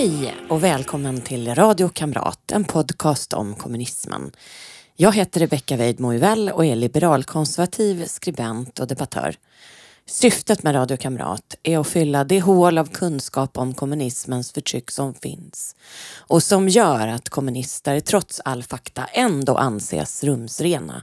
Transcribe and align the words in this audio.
Hej 0.00 0.34
och 0.48 0.64
välkommen 0.64 1.20
till 1.20 1.54
Radio 1.54 1.88
Kamrat, 1.88 2.52
en 2.52 2.64
podcast 2.64 3.32
om 3.32 3.54
kommunismen. 3.54 4.32
Jag 4.96 5.12
heter 5.12 5.40
Rebecka 5.40 5.76
Weidmo 5.76 6.06
och 6.52 6.64
är 6.64 6.76
liberalkonservativ 6.76 8.04
skribent 8.04 8.78
och 8.78 8.86
debattör. 8.86 9.34
Syftet 10.06 10.62
med 10.62 10.74
Radio 10.74 10.96
Kamrat 10.96 11.56
är 11.62 11.78
att 11.78 11.86
fylla 11.86 12.24
det 12.24 12.40
hål 12.40 12.78
av 12.78 12.86
kunskap 12.86 13.58
om 13.58 13.74
kommunismens 13.74 14.52
förtryck 14.52 14.90
som 14.90 15.14
finns 15.14 15.76
och 16.16 16.42
som 16.42 16.68
gör 16.68 17.08
att 17.08 17.28
kommunister 17.28 18.00
trots 18.00 18.40
all 18.44 18.62
fakta 18.62 19.04
ändå 19.04 19.56
anses 19.56 20.24
rumsrena. 20.24 21.02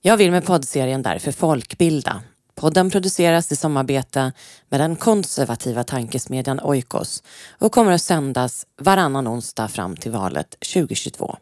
Jag 0.00 0.16
vill 0.16 0.30
med 0.30 0.46
poddserien 0.46 1.02
därför 1.02 1.32
folkbilda. 1.32 2.22
Podden 2.54 2.90
produceras 2.90 3.52
i 3.52 3.56
samarbete 3.56 4.32
med 4.68 4.80
den 4.80 4.96
konservativa 4.96 5.84
tankesmedjan 5.84 6.60
Oikos 6.60 7.22
och 7.58 7.72
kommer 7.72 7.92
att 7.92 8.02
sändas 8.02 8.66
varannan 8.80 9.28
onsdag 9.28 9.68
fram 9.68 9.96
till 9.96 10.10
valet 10.10 10.50
2022. 10.74 11.36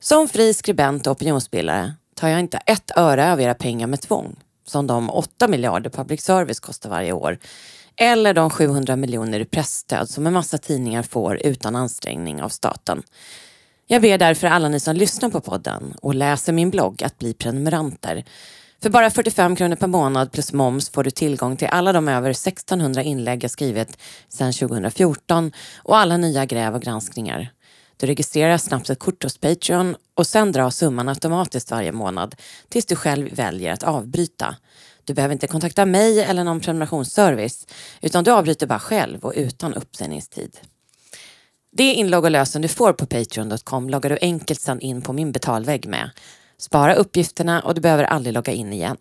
Som 0.00 0.28
fri 0.28 0.54
skribent 0.54 1.06
och 1.06 1.12
opinionsbildare 1.12 1.94
tar 2.14 2.28
jag 2.28 2.40
inte 2.40 2.56
ett 2.56 2.90
öre 2.96 3.32
av 3.32 3.40
era 3.40 3.54
pengar 3.54 3.86
med 3.86 4.00
tvång 4.00 4.36
som 4.66 4.86
de 4.86 5.10
8 5.10 5.48
miljarder 5.48 5.90
public 5.90 6.22
service 6.22 6.60
kostar 6.60 6.90
varje 6.90 7.12
år. 7.12 7.38
Eller 7.96 8.34
de 8.34 8.50
700 8.50 8.96
miljoner 8.96 9.40
i 9.40 9.44
pressstöd 9.44 10.08
som 10.08 10.26
en 10.26 10.32
massa 10.32 10.58
tidningar 10.58 11.02
får 11.02 11.46
utan 11.46 11.76
ansträngning 11.76 12.42
av 12.42 12.48
staten. 12.48 13.02
Jag 13.86 14.02
ber 14.02 14.18
därför 14.18 14.46
alla 14.46 14.68
ni 14.68 14.80
som 14.80 14.96
lyssnar 14.96 15.30
på 15.30 15.40
podden 15.40 15.94
och 16.02 16.14
läser 16.14 16.52
min 16.52 16.70
blogg 16.70 17.02
att 17.02 17.18
bli 17.18 17.34
prenumeranter. 17.34 18.24
För 18.82 18.90
bara 18.90 19.10
45 19.10 19.56
kronor 19.56 19.76
per 19.76 19.86
månad 19.86 20.32
plus 20.32 20.52
moms 20.52 20.90
får 20.90 21.04
du 21.04 21.10
tillgång 21.10 21.56
till 21.56 21.68
alla 21.68 21.92
de 21.92 22.08
över 22.08 22.30
1600 22.30 23.02
inlägg 23.02 23.44
jag 23.44 23.50
skrivit 23.50 23.98
sedan 24.28 24.52
2014 24.52 25.52
och 25.76 25.96
alla 25.96 26.16
nya 26.16 26.46
gräv 26.46 26.74
och 26.74 26.82
granskningar. 26.82 27.52
Du 27.96 28.06
registrerar 28.06 28.58
snabbt 28.58 28.90
ett 28.90 28.98
kort 28.98 29.22
hos 29.22 29.38
Patreon 29.38 29.96
och 30.14 30.26
sen 30.26 30.52
drar 30.52 30.70
summan 30.70 31.08
automatiskt 31.08 31.70
varje 31.70 31.92
månad 31.92 32.34
tills 32.68 32.86
du 32.86 32.96
själv 32.96 33.34
väljer 33.34 33.72
att 33.72 33.82
avbryta. 33.82 34.56
Du 35.04 35.14
behöver 35.14 35.32
inte 35.32 35.46
kontakta 35.46 35.86
mig 35.86 36.20
eller 36.20 36.44
någon 36.44 36.60
prenumerationsservice 36.60 37.66
utan 38.00 38.24
du 38.24 38.30
avbryter 38.30 38.66
bara 38.66 38.78
själv 38.78 39.24
och 39.24 39.32
utan 39.36 39.74
uppsägningstid. 39.74 40.58
Det 41.76 41.94
inlogg 41.94 42.24
och 42.24 42.30
lösen 42.30 42.62
du 42.62 42.68
får 42.68 42.92
på 42.92 43.06
Patreon.com 43.06 43.90
loggar 43.90 44.10
du 44.10 44.18
enkelt 44.20 44.60
sedan 44.60 44.80
in 44.80 45.02
på 45.02 45.12
min 45.12 45.32
betalvägg 45.32 45.86
med. 45.88 46.10
Spara 46.64 46.94
uppgifterna 46.94 47.60
och 47.60 47.74
du 47.74 47.80
behöver 47.80 48.04
aldrig 48.04 48.34
logga 48.34 48.52
in 48.52 48.72
igen. 48.72 48.96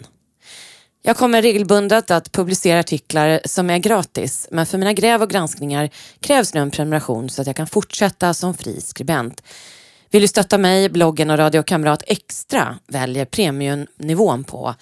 Jag 1.02 1.18
kommer 1.18 1.42
regelbundet 1.42 2.12
att 2.12 2.32
publicera 2.32 2.80
artiklar 2.80 3.40
som 3.46 3.70
är 3.70 3.78
gratis 3.78 4.48
men 4.52 4.66
för 4.66 4.78
mina 4.78 4.94
gräv 4.94 5.22
och 5.22 5.30
granskningar 5.30 5.90
krävs 6.20 6.54
nu 6.54 6.60
en 6.60 6.72
prenumeration 6.72 7.30
så 7.30 7.42
att 7.42 7.48
jag 7.48 7.56
kan 7.56 7.68
fortsätta 7.68 8.34
som 8.34 8.54
fri 8.54 8.82
skribent. 8.82 9.44
Vill 10.12 10.22
du 10.22 10.28
stötta 10.28 10.58
mig, 10.58 10.90
bloggen 10.90 11.30
och 11.30 11.38
Radio 11.38 11.64
Kamrat 11.64 12.04
Extra 12.08 12.80
väljer 12.88 13.26
premiumnivån 13.26 14.44
på 14.44 14.76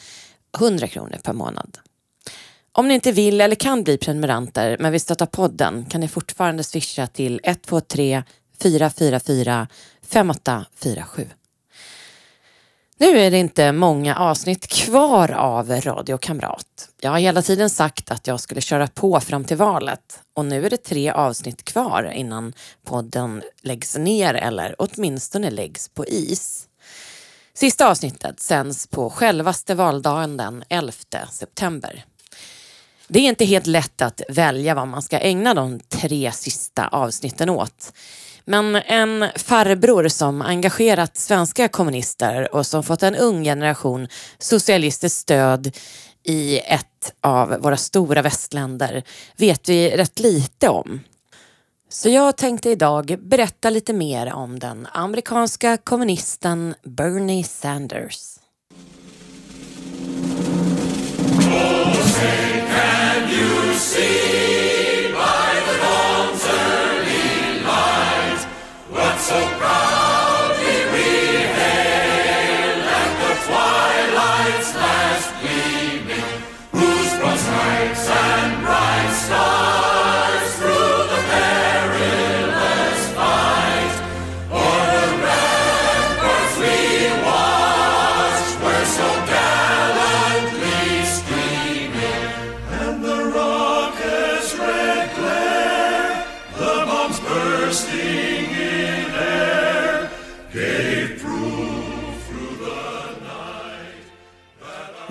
100 0.60 0.88
kronor 0.88 1.18
per 1.24 1.34
månad. 1.34 1.78
Om 2.72 2.88
ni 2.88 2.94
inte 2.94 3.12
vill 3.12 3.42
eller 3.42 3.56
kan 3.56 3.84
bli 3.84 3.98
prenumeranter 3.98 4.78
men 4.80 4.92
vill 4.92 5.02
stötta 5.02 5.26
podden 5.26 5.86
kan 5.86 6.02
ni 6.02 6.08
fortfarande 6.08 6.64
swisha 6.64 7.08
till 7.08 7.42
123 7.44 8.24
444 8.62 9.68
5847. 10.02 11.28
Nu 13.02 13.20
är 13.20 13.32
det 13.32 13.38
inte 13.38 13.72
många 13.72 14.16
avsnitt 14.16 14.68
kvar 14.68 15.32
av 15.32 15.72
Radio 15.72 16.18
Kamrat. 16.18 16.90
Jag 17.00 17.12
har 17.12 17.20
hela 17.20 17.42
tiden 17.42 17.70
sagt 17.70 18.12
att 18.12 18.28
jag 18.28 18.40
skulle 18.40 18.62
köra 18.62 18.88
på 18.88 19.20
fram 19.20 19.44
till 19.44 19.58
valet 19.58 20.20
och 20.36 20.46
nu 20.46 20.66
är 20.66 20.70
det 20.70 20.78
tre 20.78 21.12
avsnitt 21.12 21.64
kvar 21.64 22.12
innan 22.16 22.54
podden 22.86 23.42
läggs 23.62 23.98
ner 23.98 24.34
eller 24.34 24.76
åtminstone 24.78 25.50
läggs 25.50 25.90
på 25.90 26.06
is. 26.06 26.68
Sista 27.54 27.90
avsnittet 27.90 28.40
sänds 28.40 28.88
på 28.88 29.10
självaste 29.10 29.76
valdagen 29.76 30.38
den 30.38 30.64
11 30.70 30.94
september. 31.32 32.06
Det 33.08 33.20
är 33.20 33.30
inte 33.30 33.46
helt 33.46 33.68
lätt 33.68 34.02
att 34.02 34.22
välja 34.30 34.76
vad 34.76 34.88
man 34.88 35.02
ska 35.02 35.20
ägna 35.20 35.54
de 35.54 35.80
tre 35.80 36.32
sista 36.32 36.88
avsnitten 36.88 37.50
åt. 37.50 37.94
Men 38.46 38.76
en 38.76 39.26
farbror 39.36 40.08
som 40.08 40.42
engagerat 40.42 41.18
svenska 41.18 41.68
kommunister 41.68 42.56
och 42.56 42.66
som 42.66 42.84
fått 42.84 43.04
en 43.04 43.16
ung 43.16 43.44
generation 43.44 44.08
socialistiskt 44.40 45.20
stöd 45.20 45.78
i 46.24 46.60
ett 46.60 47.14
av 47.22 47.62
våra 47.62 47.78
stora 47.78 48.22
västländer 48.22 49.04
vet 49.38 49.70
vi 49.70 49.98
rätt 49.98 50.20
lite 50.20 50.70
om. 50.70 51.00
Så 51.90 52.10
jag 52.10 52.38
tänkte 52.38 52.70
idag 52.70 53.16
berätta 53.20 53.70
lite 53.70 53.94
mer 53.94 54.34
om 54.34 54.60
den 54.60 54.88
amerikanska 54.94 55.78
kommunisten 55.78 56.76
Bernie 56.84 57.44
Sanders. 57.44 58.38
Oh, 61.40 61.94
say, 63.78 64.71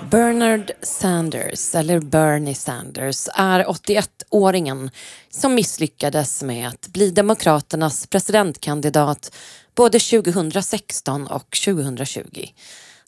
Bernard 0.09 0.71
Sanders, 0.81 1.75
eller 1.75 1.99
Bernie 1.99 2.55
Sanders, 2.55 3.27
är 3.33 3.63
81-åringen 3.63 4.89
som 5.29 5.55
misslyckades 5.55 6.43
med 6.43 6.67
att 6.67 6.87
bli 6.87 7.11
Demokraternas 7.11 8.07
presidentkandidat 8.07 9.35
både 9.75 9.99
2016 9.99 11.27
och 11.27 11.57
2020. 11.65 12.45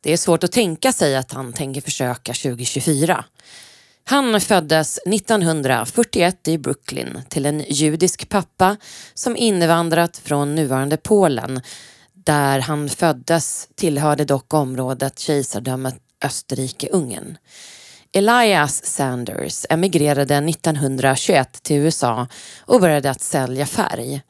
Det 0.02 0.14
är 0.14 0.18
svårt 0.18 0.44
att 0.44 0.52
tänka 0.52 0.94
sig 0.94 1.16
att 1.16 1.32
han 1.32 1.54
tänker 1.54 1.82
försöka 1.82 2.34
2024. 2.34 3.26
Han 4.06 4.42
föddes 4.42 4.98
1941 4.98 6.48
i 6.48 6.58
Brooklyn 6.58 7.22
till 7.30 7.46
en 7.46 7.64
judisk 7.68 8.30
pappa 8.30 8.78
som 9.14 9.38
invandrat 9.38 10.18
från 10.18 10.56
nuvarande 10.56 10.98
Polen. 10.98 11.62
Där 12.14 12.60
han 12.60 12.90
föddes 12.90 13.70
tillhörde 13.76 14.26
dock 14.26 14.54
området 14.54 15.20
kejsardömet 15.20 16.03
Österrike-Ungern. 16.24 17.38
Elias 18.12 18.86
Sanders 18.86 19.66
emigrerade 19.70 20.36
1921 20.36 21.64
till 21.64 21.78
USA 21.78 22.28
och 22.66 22.82
började 22.82 23.10
att 23.10 23.22
sälja 23.22 23.66
färg. 23.66 24.22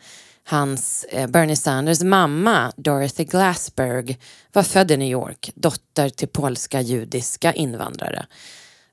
Hans, 0.46 1.06
eh, 1.10 1.28
Bernie 1.28 1.56
Sanders 1.56 2.02
mamma, 2.02 2.72
Dorothy 2.78 3.24
Glassberg, 3.24 4.18
var 4.54 4.64
född 4.64 4.92
i 4.92 4.98
New 4.98 5.12
York, 5.12 5.52
dotter 5.56 6.10
till 6.10 6.28
polska 6.28 6.82
judiska 6.82 7.54
invandrare. 7.54 8.26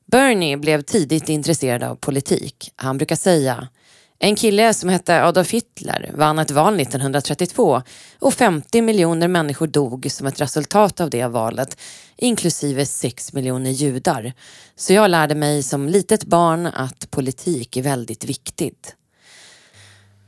Bernie 0.07 0.57
blev 0.57 0.83
tidigt 0.83 1.29
intresserad 1.29 1.83
av 1.83 1.97
politik. 1.97 2.73
Han 2.77 2.99
brukar 2.99 3.17
säga 3.17 3.69
en 4.23 4.37
kille 4.37 4.75
som 4.75 4.89
hette 4.89 5.25
Adolf 5.25 5.51
Hitler 5.51 6.11
vann 6.15 6.39
ett 6.39 6.51
val 6.51 6.81
1932 6.81 7.83
och 8.19 8.35
50 8.35 8.83
miljoner 8.83 9.29
människor 9.29 9.67
dog 9.67 10.07
som 10.11 10.27
ett 10.27 10.41
resultat 10.41 11.01
av 11.01 11.11
det 11.11 11.27
valet, 11.27 11.81
inklusive 12.17 12.87
6 12.87 13.33
miljoner 13.33 13.71
judar. 13.71 14.33
Så 14.77 14.93
jag 14.93 15.11
lärde 15.11 15.35
mig 15.35 15.63
som 15.63 15.89
litet 15.89 16.25
barn 16.25 16.67
att 16.67 17.11
politik 17.11 17.77
är 17.77 17.83
väldigt 17.83 18.25
viktigt. 18.25 18.97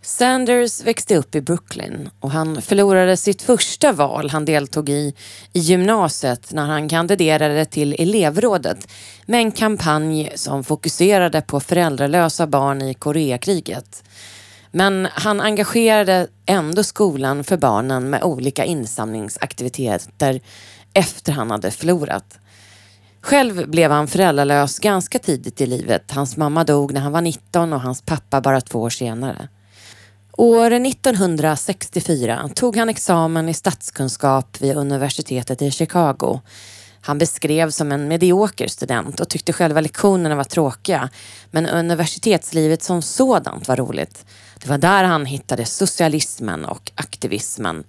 Sanders 0.05 0.85
växte 0.85 1.17
upp 1.17 1.35
i 1.35 1.41
Brooklyn 1.41 2.11
och 2.21 2.31
han 2.31 2.63
förlorade 2.63 3.17
sitt 3.17 3.43
första 3.43 3.93
val 3.93 4.31
han 4.31 4.45
deltog 4.45 4.89
i 4.89 5.15
i 5.53 5.59
gymnasiet 5.59 6.53
när 6.53 6.67
han 6.67 6.89
kandiderade 6.89 7.65
till 7.65 7.97
elevrådet 7.99 8.89
med 9.27 9.41
en 9.41 9.53
kampanj 9.53 10.33
som 10.35 10.65
fokuserade 10.65 11.41
på 11.41 11.61
föräldralösa 11.61 12.47
barn 12.47 12.83
i 12.83 12.95
Koreakriget. 12.95 14.05
Men 14.71 15.09
han 15.13 15.41
engagerade 15.41 16.27
ändå 16.47 16.83
skolan 16.83 17.45
för 17.45 17.57
barnen 17.57 18.11
med 18.11 18.23
olika 18.23 18.65
insamlingsaktiviteter 18.65 20.41
efter 20.93 21.33
han 21.33 21.51
hade 21.51 21.71
förlorat. 21.71 22.39
Själv 23.21 23.71
blev 23.71 23.91
han 23.91 24.09
föräldralös 24.09 24.79
ganska 24.79 25.19
tidigt 25.19 25.61
i 25.61 25.67
livet. 25.67 26.11
Hans 26.11 26.37
mamma 26.37 26.65
dog 26.65 26.93
när 26.93 27.01
han 27.01 27.13
var 27.13 27.21
19 27.21 27.73
och 27.73 27.81
hans 27.81 28.03
pappa 28.03 28.41
bara 28.41 28.61
två 28.61 28.81
år 28.81 28.91
senare. 28.91 29.49
År 30.37 30.73
1964 30.73 32.51
tog 32.55 32.77
han 32.77 32.89
examen 32.89 33.49
i 33.49 33.55
statskunskap 33.55 34.61
vid 34.61 34.77
universitetet 34.77 35.63
i 35.63 35.71
Chicago. 35.71 36.41
Han 37.01 37.19
beskrevs 37.19 37.77
som 37.77 37.93
en 37.93 38.09
medioker 38.09 38.67
student 38.67 39.21
och 39.21 39.29
tyckte 39.29 39.53
själva 39.53 39.81
lektionerna 39.81 40.35
var 40.35 40.45
tråkiga. 40.45 41.09
Men 41.51 41.67
universitetslivet 41.67 42.83
som 42.83 43.03
sådant 43.03 43.69
var 43.69 43.77
roligt. 43.77 44.27
Det 44.59 44.69
var 44.69 44.79
där 44.79 45.05
han 45.05 45.27
hittade 45.27 45.65
socialismen 45.65 46.65
och 46.65 46.93
aktivismen. 46.95 47.85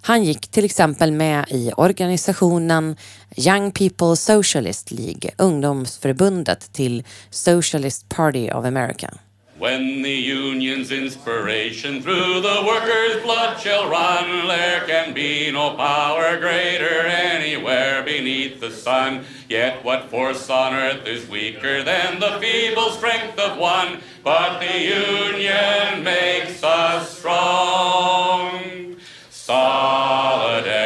Han 0.00 0.24
gick 0.24 0.48
till 0.48 0.64
exempel 0.64 1.12
med 1.12 1.44
i 1.48 1.72
organisationen 1.76 2.96
Young 3.36 3.72
People 3.72 4.16
Socialist 4.16 4.90
League, 4.90 5.30
ungdomsförbundet 5.38 6.72
till 6.72 7.04
Socialist 7.30 8.08
Party 8.08 8.50
of 8.50 8.64
America. 8.64 9.10
When 9.58 10.02
the 10.02 10.10
union's 10.12 10.92
inspiration 10.92 12.00
through 12.00 12.42
the 12.42 12.62
workers' 12.64 13.20
blood 13.24 13.58
shall 13.58 13.90
run, 13.90 14.46
there 14.46 14.86
can 14.86 15.12
be 15.12 15.50
no 15.50 15.74
power 15.74 16.38
greater 16.38 17.00
anywhere 17.04 18.04
beneath 18.04 18.60
the 18.60 18.70
sun. 18.70 19.24
Yet 19.48 19.82
what 19.84 20.10
force 20.10 20.48
on 20.48 20.74
earth 20.74 21.04
is 21.08 21.28
weaker 21.28 21.82
than 21.82 22.20
the 22.20 22.38
feeble 22.40 22.90
strength 22.90 23.36
of 23.40 23.58
one? 23.58 24.00
But 24.22 24.60
the 24.60 24.78
union 24.78 26.04
makes 26.04 26.62
us 26.62 27.18
strong. 27.18 28.94
Solidarity 29.28 30.78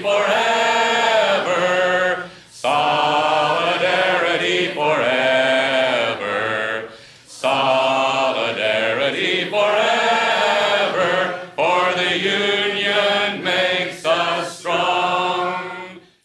forever. 0.00 0.49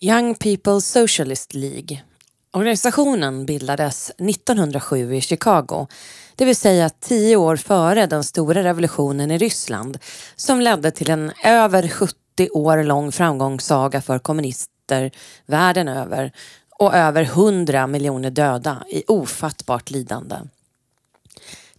Young 0.06 0.36
People 0.36 0.82
Socialist 0.82 1.54
League. 1.54 2.04
Organisationen 2.52 3.46
bildades 3.46 4.12
1907 4.18 5.16
i 5.16 5.22
Chicago, 5.22 5.88
det 6.36 6.46
vill 6.46 6.56
säga 6.56 6.90
tio 6.90 7.36
år 7.36 7.56
före 7.56 8.06
den 8.06 8.24
stora 8.24 8.64
revolutionen 8.64 9.32
i 9.32 9.38
Ryssland 9.38 9.98
som 10.36 10.62
ledde 10.62 10.92
till 10.92 11.10
en 11.10 11.32
över 11.44 11.88
70 11.88 12.50
år 12.50 12.84
lång 12.84 13.12
framgångssaga 13.12 14.02
för 14.02 14.20
kommunister 14.20 15.12
världen 15.46 15.88
över 15.88 16.32
och 16.80 16.96
över 16.96 17.24
100 17.24 17.88
miljoner 17.88 18.30
döda 18.30 18.84
i 18.90 19.04
ofattbart 19.08 19.90
lidande. 19.90 20.36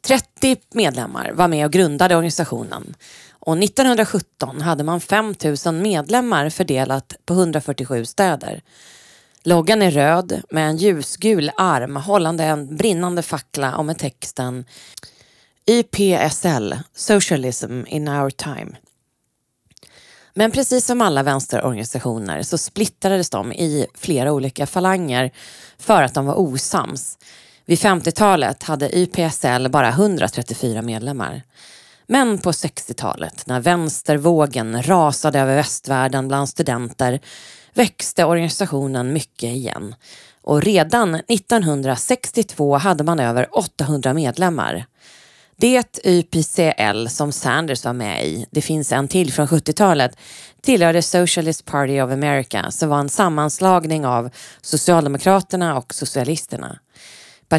30 0.01 0.57
medlemmar 0.75 1.33
var 1.33 1.49
med 1.49 1.67
och 1.67 1.73
grundade 1.73 2.17
organisationen 2.17 2.95
och 3.47 3.59
1917 3.59 4.61
hade 4.61 4.85
man 4.85 5.01
5 5.01 5.35
000 5.67 5.75
medlemmar 5.75 6.51
fördelat 6.51 7.17
på 7.27 7.35
147 7.35 8.05
städer. 8.05 8.63
Loggan 9.43 9.83
är 9.83 9.91
röd 9.91 10.43
med 10.51 10.69
en 10.69 10.77
ljusgul 10.77 11.51
arm 11.57 11.97
hållande 11.97 12.45
en 12.45 12.77
brinnande 12.77 13.23
fackla 13.23 13.77
och 13.77 13.85
med 13.85 13.99
texten 13.99 14.65
YPSL, 15.67 16.75
Socialism 16.95 17.83
in 17.87 18.09
our 18.09 18.31
time. 18.31 18.77
Men 20.35 20.51
precis 20.51 20.87
som 20.87 21.01
alla 21.01 21.23
vänsterorganisationer 21.23 22.43
så 22.43 22.59
splittrades 22.59 23.31
de 23.31 23.53
i 23.53 23.87
flera 23.95 24.33
olika 24.33 24.67
falanger 24.67 25.31
för 25.79 26.03
att 26.03 26.15
de 26.15 26.27
var 26.27 26.35
osams. 26.35 27.19
Vid 27.65 27.79
50-talet 27.79 28.63
hade 28.63 28.97
YPSL 28.97 29.69
bara 29.69 29.89
134 29.89 30.83
medlemmar. 30.83 31.43
Men 32.07 32.39
på 32.39 32.53
60-talet, 32.53 33.47
när 33.47 33.61
vänstervågen 33.61 34.83
rasade 34.83 35.41
över 35.41 35.57
västvärlden 35.57 36.29
bland 36.29 36.49
studenter, 36.49 37.21
växte 37.75 38.25
organisationen 38.25 39.13
mycket 39.13 39.51
igen. 39.51 39.95
Och 40.43 40.63
redan 40.63 41.15
1962 41.15 42.77
hade 42.77 43.05
man 43.05 43.21
över 43.21 43.59
800 43.59 44.15
medlemmar. 44.15 44.87
Det 45.59 45.99
YPCL 46.05 47.07
som 47.09 47.33
Sanders 47.33 47.85
var 47.85 47.93
med 47.93 48.27
i, 48.27 48.47
det 48.51 48.61
finns 48.61 48.93
en 48.93 49.09
till 49.09 49.33
från 49.33 49.47
70-talet, 49.47 50.17
tillhörde 50.63 51.03
Socialist 51.03 51.65
Party 51.65 52.01
of 52.01 52.13
America 52.13 52.71
som 52.71 52.89
var 52.89 52.99
en 52.99 53.09
sammanslagning 53.09 54.07
av 54.07 54.31
Socialdemokraterna 54.61 55.77
och 55.77 55.95
Socialisterna. 55.95 56.79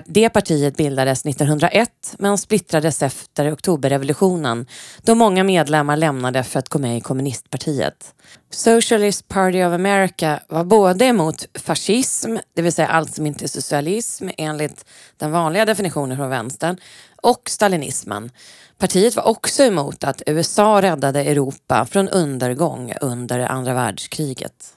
Det 0.05 0.29
partiet 0.29 0.77
bildades 0.77 1.25
1901 1.25 1.89
men 2.19 2.37
splittrades 2.37 3.01
efter 3.01 3.53
oktoberrevolutionen 3.53 4.65
då 5.01 5.15
många 5.15 5.43
medlemmar 5.43 5.97
lämnade 5.97 6.43
för 6.43 6.59
att 6.59 6.69
gå 6.69 6.79
med 6.79 6.97
i 6.97 7.01
kommunistpartiet. 7.01 8.13
Socialist 8.49 9.27
Party 9.27 9.63
of 9.63 9.73
America 9.73 10.39
var 10.47 10.63
både 10.63 11.05
emot 11.05 11.45
fascism, 11.53 12.37
det 12.55 12.61
vill 12.61 12.73
säga 12.73 12.87
allt 12.87 13.15
som 13.15 13.25
inte 13.25 13.45
är 13.45 13.47
socialism 13.47 14.29
enligt 14.37 14.85
den 15.17 15.31
vanliga 15.31 15.65
definitionen 15.65 16.17
från 16.17 16.29
vänstern, 16.29 16.77
och 17.21 17.49
stalinismen. 17.49 18.31
Partiet 18.77 19.15
var 19.15 19.27
också 19.27 19.63
emot 19.63 20.03
att 20.03 20.21
USA 20.25 20.81
räddade 20.81 21.23
Europa 21.23 21.85
från 21.85 22.09
undergång 22.09 22.93
under 23.01 23.39
andra 23.39 23.73
världskriget. 23.73 24.76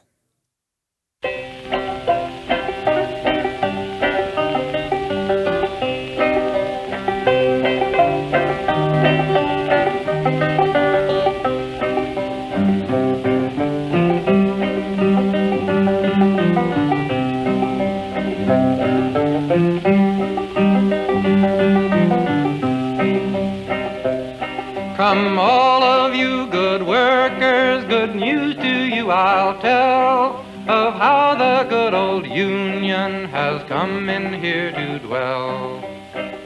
Come 33.81 34.11
in 34.11 34.35
here 34.43 34.71
to 34.71 34.99
dwell. 34.99 35.81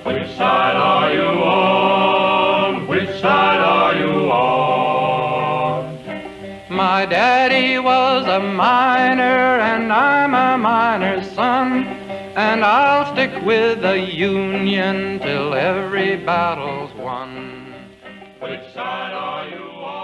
Which 0.05 0.31
side 0.37 0.77
are 0.77 1.13
you 1.13 1.31
on? 1.43 2.87
Which 2.87 3.11
side 3.21 3.59
are 3.59 3.97
you 3.97 4.31
on? 4.31 5.99
My 6.71 7.05
daddy 7.07 7.81
was 7.81 8.25
a 8.29 8.39
miner, 8.39 9.59
and 9.71 9.93
I'm 9.93 10.33
a 10.33 10.57
miner's 10.57 11.29
son, 11.33 11.89
and 12.37 12.65
I'll 12.65 13.13
stick 13.13 13.33
with 13.45 13.83
the 13.83 13.99
Union 13.99 15.19
till 15.19 15.55
every 15.55 16.15
battle's 16.17 16.95
won. 16.95 17.75
Which 18.39 18.65
side 18.73 19.13
are 19.13 19.49
you 19.49 19.65
on? 19.97 20.04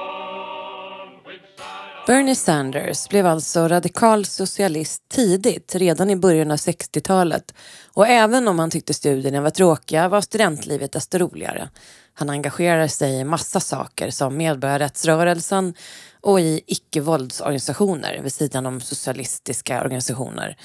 Bernie 2.11 2.35
Sanders 2.35 3.09
blev 3.09 3.27
alltså 3.27 3.69
radikal 3.69 4.25
socialist 4.25 5.03
tidigt, 5.09 5.75
redan 5.75 6.11
i 6.11 6.17
början 6.17 6.51
av 6.51 6.57
60-talet. 6.57 7.55
Och 7.93 8.09
även 8.09 8.49
om 8.49 8.59
han 8.59 8.71
tyckte 8.71 8.95
studierna 8.95 9.41
var 9.41 9.51
tråkiga 9.51 10.09
var 10.09 10.21
studentlivet 10.21 10.93
desto 10.93 11.19
roligare. 11.19 11.69
Han 12.15 12.31
engagerade 12.31 12.89
sig 12.89 13.21
i 13.21 13.25
massa 13.25 13.61
saker 13.61 14.11
som 14.11 14.37
medborgarrättsrörelsen 14.37 15.75
och 16.21 16.41
i 16.41 16.61
icke-våldsorganisationer 16.67 18.21
vid 18.23 18.33
sidan 18.33 18.67
om 18.67 18.81
socialistiska 18.81 19.83
organisationer. 19.83 20.57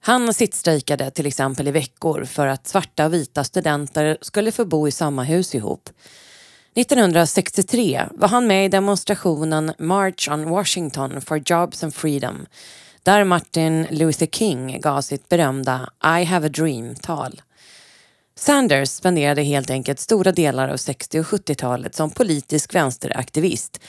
Han 0.00 0.34
sittstrejkade 0.34 1.10
till 1.10 1.26
exempel 1.26 1.68
i 1.68 1.70
veckor 1.70 2.24
för 2.24 2.46
att 2.46 2.68
svarta 2.68 3.06
och 3.06 3.14
vita 3.14 3.44
studenter 3.44 4.18
skulle 4.20 4.52
få 4.52 4.64
bo 4.64 4.88
i 4.88 4.90
samma 4.90 5.22
hus 5.22 5.54
ihop. 5.54 5.90
1963 6.76 8.02
var 8.10 8.28
han 8.28 8.46
med 8.46 8.64
i 8.64 8.68
demonstrationen 8.68 9.72
March 9.78 10.28
on 10.30 10.48
Washington 10.48 11.20
for 11.20 11.42
Jobs 11.46 11.84
and 11.84 11.94
Freedom 11.94 12.46
där 13.02 13.24
Martin 13.24 13.86
Luther 13.90 14.26
King 14.26 14.80
gav 14.80 15.00
sitt 15.00 15.28
berömda 15.28 15.88
I 16.20 16.24
have 16.24 16.46
a 16.46 16.50
dream-tal. 16.54 17.42
Sanders 18.36 18.88
spenderade 18.88 19.42
helt 19.42 19.70
enkelt 19.70 20.00
stora 20.00 20.32
delar 20.32 20.68
av 20.68 20.76
60 20.76 21.20
och 21.20 21.26
70-talet 21.26 21.94
som 21.94 22.10
politisk 22.10 22.74
vänsteraktivist 22.74 23.80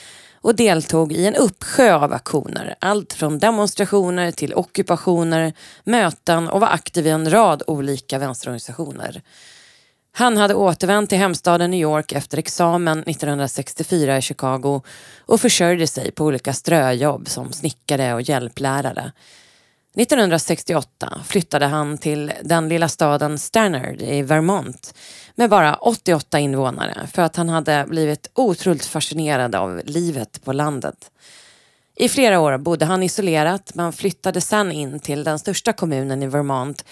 och 0.42 0.56
deltog 0.56 1.14
i 1.14 1.26
en 1.26 1.36
uppsjö 1.36 1.96
av 1.96 2.14
aktioner. 2.14 2.76
Allt 2.80 3.14
från 3.14 3.40
demonstrationer 3.40 4.32
till 4.32 4.54
ockupationer, 4.54 5.54
möten 5.84 6.50
och 6.50 6.62
var 6.62 6.68
aktiv 6.68 7.08
i 7.08 7.10
en 7.10 7.32
rad 7.32 7.64
olika 7.68 8.18
vänsterorganisationer. 8.18 9.22
Han 10.18 10.38
hade 10.38 10.56
återvänt 10.56 11.10
till 11.10 11.18
hemstaden 11.18 11.72
New 11.72 11.80
York 11.80 12.12
efter 12.12 12.38
examen 12.38 13.00
1964 13.00 14.18
i 14.18 14.22
Chicago 14.22 14.82
och 15.20 15.42
försörjde 15.42 15.88
sig 15.88 16.12
på 16.12 16.26
olika 16.26 16.54
ströjobb 16.54 17.28
som 17.28 17.54
snickare 17.54 18.14
och 18.14 18.22
hjälplärare. 18.22 19.12
1968 19.98 21.22
flyttade 21.26 21.66
han 21.66 21.98
till 21.98 22.32
den 22.44 22.70
lilla 22.70 22.90
staden 22.90 23.38
Stannard 23.38 24.02
i 24.02 24.22
Vermont 24.22 24.94
med 25.36 25.50
bara 25.50 25.76
88 25.76 26.40
invånare 26.40 27.08
för 27.14 27.22
att 27.22 27.36
han 27.36 27.50
hade 27.50 27.86
blivit 27.88 28.30
otroligt 28.34 28.86
fascinerad 28.86 29.56
av 29.56 29.82
livet 29.86 30.44
på 30.44 30.54
landet. 30.54 31.12
I 31.96 32.10
flera 32.10 32.40
år 32.40 32.58
bodde 32.58 32.86
han 32.86 33.04
isolerat 33.04 33.72
men 33.74 33.94
flyttade 33.94 34.42
sen 34.42 34.72
in 34.72 35.00
till 35.00 35.24
den 35.24 35.40
största 35.40 35.74
kommunen 35.74 36.24
i 36.24 36.28
Vermont, 36.28 36.86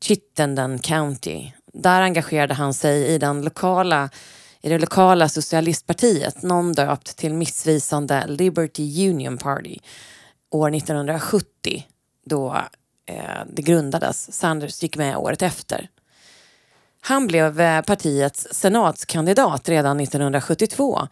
Chittenden 0.00 0.78
County. 0.78 1.50
Där 1.72 2.02
engagerade 2.02 2.54
han 2.54 2.74
sig 2.74 3.06
i, 3.06 3.18
den 3.18 3.42
lokala, 3.42 4.10
i 4.60 4.68
det 4.68 4.78
lokala 4.78 5.28
socialistpartiet, 5.28 6.42
någon 6.42 6.72
döpt 6.72 7.16
till 7.16 7.34
missvisande 7.34 8.26
Liberty 8.26 9.08
Union 9.08 9.38
Party, 9.38 9.78
år 10.50 10.74
1970 10.74 11.86
då 12.24 12.56
eh, 13.06 13.40
det 13.52 13.62
grundades. 13.62 14.32
Sanders 14.32 14.82
gick 14.82 14.96
med 14.96 15.16
året 15.16 15.42
efter. 15.42 15.88
Han 17.00 17.26
blev 17.26 17.60
eh, 17.60 17.82
partiets 17.82 18.48
senatskandidat 18.50 19.68
redan 19.68 20.00
1972 20.00 21.08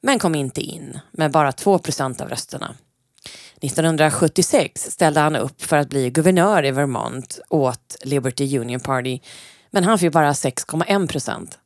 men 0.00 0.18
kom 0.18 0.34
inte 0.34 0.60
in 0.60 0.98
med 1.10 1.30
bara 1.30 1.52
2 1.52 1.74
av 1.98 2.28
rösterna. 2.28 2.74
1976 3.60 4.90
ställde 4.90 5.20
han 5.20 5.36
upp 5.36 5.62
för 5.62 5.76
att 5.76 5.88
bli 5.88 6.10
guvernör 6.10 6.64
i 6.64 6.70
Vermont 6.70 7.40
åt 7.48 7.96
Liberty 8.02 8.58
Union 8.58 8.80
Party 8.80 9.20
men 9.72 9.84
han 9.84 9.98
fick 9.98 10.12
bara 10.12 10.32
6,1 10.32 11.06
procent. 11.06 11.58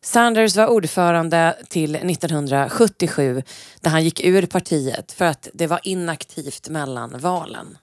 Sanders 0.00 0.56
var 0.56 0.66
ordförande 0.66 1.56
till 1.68 1.94
1977 1.94 3.42
där 3.80 3.90
han 3.90 4.04
gick 4.04 4.24
ur 4.24 4.46
partiet 4.46 5.12
för 5.12 5.24
att 5.24 5.48
det 5.54 5.66
var 5.66 5.80
inaktivt 5.82 6.68
mellan 6.68 7.18
valen. 7.18 7.78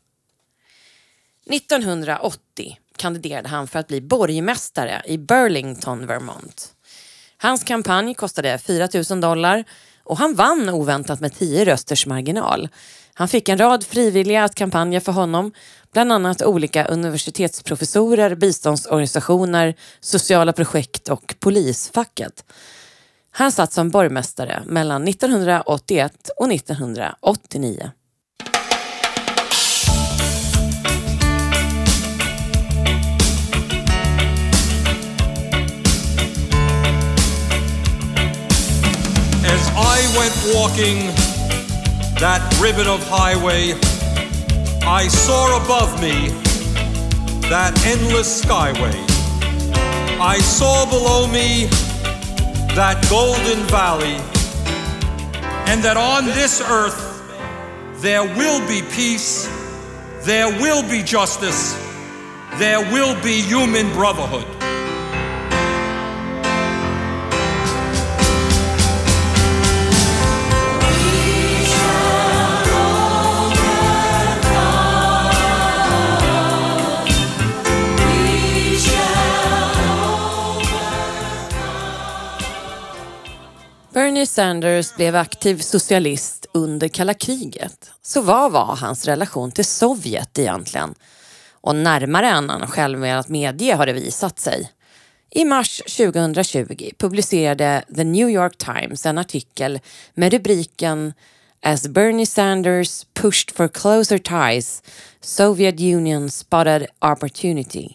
1980 1.50 2.77
kandiderade 2.97 3.50
han 3.50 3.67
för 3.67 3.79
att 3.79 3.88
bli 3.88 4.01
borgmästare 4.01 5.01
i 5.05 5.17
Burlington, 5.17 6.07
Vermont. 6.07 6.74
Hans 7.38 7.63
kampanj 7.63 8.13
kostade 8.13 8.57
4 8.57 8.89
000 9.09 9.21
dollar 9.21 9.63
och 10.03 10.17
han 10.17 10.35
vann 10.35 10.69
oväntat 10.69 11.19
med 11.19 11.33
10 11.33 11.65
rösters 11.65 12.05
marginal. 12.05 12.69
Han 13.13 13.27
fick 13.27 13.50
en 13.50 13.57
rad 13.57 13.83
frivilliga 13.83 14.43
att 14.43 14.55
kampanja 14.55 15.01
för 15.01 15.12
honom, 15.12 15.51
bland 15.95 16.11
annat 16.11 16.41
olika 16.41 16.85
universitetsprofessorer, 16.85 18.35
biståndsorganisationer, 18.35 19.75
sociala 19.99 20.53
projekt 20.53 21.09
och 21.09 21.35
polisfacket. 21.39 22.45
Han 23.31 23.51
satt 23.51 23.73
som 23.73 23.89
borgmästare 23.89 24.63
mellan 24.65 25.07
1981 25.07 26.29
och 26.37 26.51
1989. 26.51 27.91
As 39.45 39.69
I 39.69 40.17
went 40.17 40.55
walking 40.55 40.97
that 42.19 42.61
ribbon 42.63 42.87
of 42.87 43.01
highway, 43.09 43.94
I 44.88 45.08
saw 45.08 45.63
above 45.63 46.00
me 46.00 46.30
that 47.50 47.74
endless 47.88 48.44
skyway. 48.44 48.94
I 50.22 50.38
saw 50.38 50.86
below 50.86 51.25
me 51.25 51.65
that 52.75 53.04
golden 53.10 53.65
valley, 53.65 54.13
and 55.65 55.84
that 55.84 55.98
on 55.98 56.25
this 56.25 56.62
earth 56.62 57.01
there 57.96 58.24
will 58.24 58.60
be 58.68 58.84
peace, 58.94 59.50
there 60.22 60.50
will 60.62 60.88
be 60.88 61.01
justice, 61.01 61.74
there 62.60 62.82
will 62.94 63.20
be 63.24 63.42
human 63.42 63.92
brotherhood. 63.92 64.54
Bernie 84.25 84.34
Sanders 84.34 84.96
blev 84.96 85.15
aktiv 85.15 85.58
socialist 85.58 86.46
under 86.53 86.88
kalla 86.88 87.13
kriget. 87.13 87.91
Så 88.01 88.22
vad 88.22 88.51
var 88.51 88.75
hans 88.75 89.05
relation 89.05 89.51
till 89.51 89.65
Sovjet 89.65 90.39
egentligen? 90.39 90.96
Och 91.62 91.75
närmare 91.75 92.29
än 92.29 92.50
han 92.50 92.67
själv 92.67 93.00
velat 93.00 93.29
medge 93.29 93.74
har 93.74 93.86
det 93.86 93.94
visat 93.94 94.39
sig. 94.39 94.72
I 95.32 95.46
mars 95.46 95.82
2020 95.98 96.91
publicerade 96.98 97.84
The 97.96 98.03
New 98.03 98.29
York 98.29 98.58
Times 98.58 99.05
en 99.05 99.17
artikel 99.17 99.79
med 100.13 100.34
rubriken 100.34 101.13
As 101.63 101.88
Bernie 101.88 102.25
Sanders 102.25 103.05
pushed 103.13 103.55
for 103.55 103.67
closer 103.67 104.17
ties, 104.17 104.84
Soviet 105.22 105.79
Union 105.79 106.29
spotted 106.29 106.88
opportunity. 107.00 107.89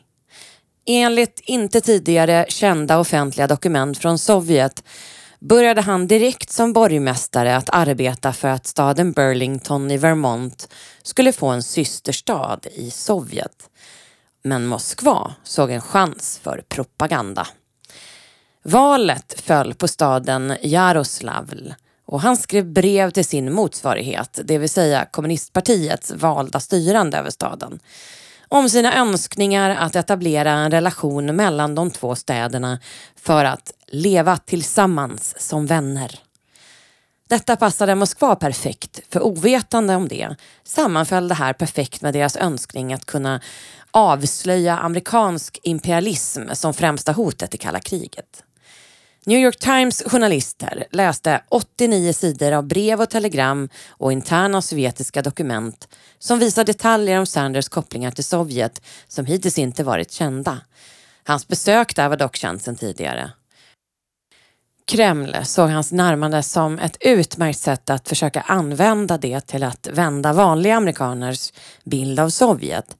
Enligt 0.87 1.41
inte 1.45 1.81
tidigare 1.81 2.47
kända 2.49 2.99
offentliga 2.99 3.47
dokument 3.47 3.99
från 3.99 4.19
Sovjet 4.19 4.83
började 5.41 5.81
han 5.81 6.07
direkt 6.07 6.51
som 6.51 6.73
borgmästare 6.73 7.57
att 7.57 7.71
arbeta 7.71 8.33
för 8.33 8.49
att 8.49 8.67
staden 8.67 9.13
Burlington 9.13 9.91
i 9.91 9.97
Vermont 9.97 10.69
skulle 11.03 11.33
få 11.33 11.49
en 11.49 11.63
systerstad 11.63 12.61
i 12.75 12.91
Sovjet. 12.91 13.71
Men 14.43 14.67
Moskva 14.67 15.35
såg 15.45 15.71
en 15.71 15.81
chans 15.81 16.41
för 16.43 16.63
propaganda. 16.69 17.47
Valet 18.63 19.41
föll 19.41 19.75
på 19.75 19.89
staden 19.89 20.57
Jaroslavl 20.63 21.75
och 22.07 22.21
han 22.21 22.37
skrev 22.37 22.73
brev 22.73 23.11
till 23.11 23.25
sin 23.25 23.53
motsvarighet, 23.53 24.41
det 24.45 24.59
vill 24.59 24.69
säga 24.69 25.05
kommunistpartiets 25.05 26.11
valda 26.11 26.61
styrande 26.61 27.19
över 27.19 27.31
staden 27.31 27.81
om 28.53 28.69
sina 28.69 28.99
önskningar 28.99 29.71
att 29.71 29.97
etablera 29.97 30.51
en 30.51 30.71
relation 30.71 31.37
mellan 31.37 31.75
de 31.75 31.91
två 31.91 32.15
städerna 32.15 32.79
för 33.17 33.45
att 33.45 33.73
leva 33.87 34.37
tillsammans 34.37 35.35
som 35.39 35.67
vänner. 35.67 36.21
Detta 37.29 37.57
passade 37.57 37.95
Moskva 37.95 38.37
perfekt, 38.37 39.01
för 39.13 39.23
ovetande 39.23 39.95
om 39.95 40.09
det 40.09 40.37
sammanföll 40.65 41.29
det 41.29 41.35
här 41.35 41.53
perfekt 41.53 42.03
med 42.03 42.15
deras 42.15 42.37
önskning 42.37 42.93
att 42.93 43.07
kunna 43.07 43.41
avslöja 43.91 44.79
amerikansk 44.79 45.59
imperialism 45.63 46.43
som 46.53 46.75
främsta 46.75 47.13
hotet 47.13 47.55
i 47.55 47.59
kalla 47.59 47.81
kriget. 47.81 48.45
New 49.27 49.39
York 49.39 49.59
Times 49.59 50.03
journalister 50.07 50.87
läste 50.91 51.43
89 51.49 52.13
sidor 52.13 52.53
av 52.53 52.67
brev 52.67 53.01
och 53.01 53.11
telegram 53.11 53.69
och 53.89 54.13
interna 54.13 54.63
sovjetiska 54.63 55.23
dokument 55.23 55.89
som 56.19 56.39
visar 56.39 56.65
detaljer 56.65 57.19
om 57.19 57.27
Sanders 57.27 57.69
kopplingar 57.69 58.11
till 58.11 58.25
Sovjet 58.25 58.83
som 59.09 59.27
hittills 59.27 59.59
inte 59.59 59.85
varit 59.85 60.11
kända. 60.11 60.61
Hans 61.25 61.49
besök 61.49 61.97
där 61.97 62.09
var 62.09 62.17
dock 62.17 62.37
känt 62.37 62.63
sedan 62.63 62.77
tidigare. 62.77 63.31
Kreml 64.87 65.37
såg 65.45 65.71
hans 65.71 65.93
närmande 65.93 66.43
som 66.43 66.79
ett 66.79 66.97
utmärkt 67.01 67.59
sätt 67.59 67.91
att 67.91 68.09
försöka 68.09 68.41
använda 68.41 69.19
det 69.19 69.41
till 69.41 69.63
att 69.63 69.89
vända 69.93 70.33
vanliga 70.33 70.77
amerikaners 70.77 71.53
bild 71.85 72.21
av 72.21 72.29
Sovjet. 72.29 72.97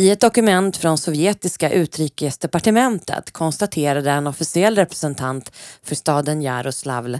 I 0.00 0.10
ett 0.10 0.20
dokument 0.20 0.76
från 0.76 0.98
sovjetiska 0.98 1.70
utrikesdepartementet 1.70 3.32
konstaterade 3.32 4.10
en 4.10 4.26
officiell 4.26 4.76
representant 4.76 5.52
för 5.82 5.94
staden 5.94 6.42
Jaroslavl 6.42 7.18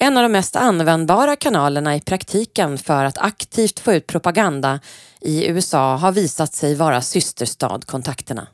en 0.00 0.16
av 0.16 0.22
de 0.22 0.32
mest 0.32 0.56
användbara 0.56 1.36
kanalerna 1.36 1.96
i 1.96 2.00
praktiken 2.00 2.78
för 2.78 3.04
att 3.04 3.18
aktivt 3.18 3.80
få 3.80 3.92
ut 3.92 4.06
propaganda 4.06 4.80
i 5.20 5.48
USA 5.48 5.96
har 5.96 6.12
visat 6.12 6.54
sig 6.54 6.74
vara 6.74 7.00
systerstadkontakterna. 7.00 8.46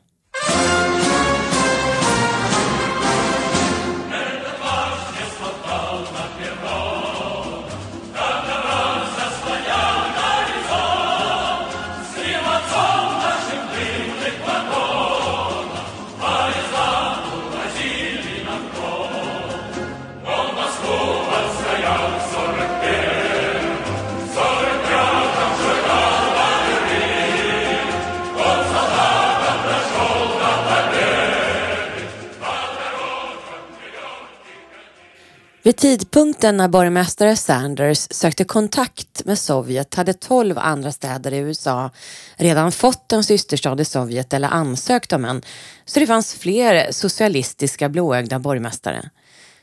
Vid 35.65 35.77
tidpunkten 35.77 36.57
när 36.57 36.67
borgmästare 36.67 37.35
Sanders 37.35 38.07
sökte 38.11 38.43
kontakt 38.43 39.25
med 39.25 39.39
Sovjet 39.39 39.95
hade 39.95 40.13
tolv 40.13 40.57
andra 40.57 40.91
städer 40.91 41.33
i 41.33 41.37
USA 41.37 41.89
redan 42.35 42.71
fått 42.71 43.11
en 43.11 43.23
systerstad 43.23 43.81
i 43.81 43.85
Sovjet 43.85 44.33
eller 44.33 44.47
ansökt 44.47 45.13
om 45.13 45.25
en, 45.25 45.41
så 45.85 45.99
det 45.99 46.07
fanns 46.07 46.35
fler 46.35 46.91
socialistiska 46.91 47.89
blåögda 47.89 48.39
borgmästare. 48.39 49.09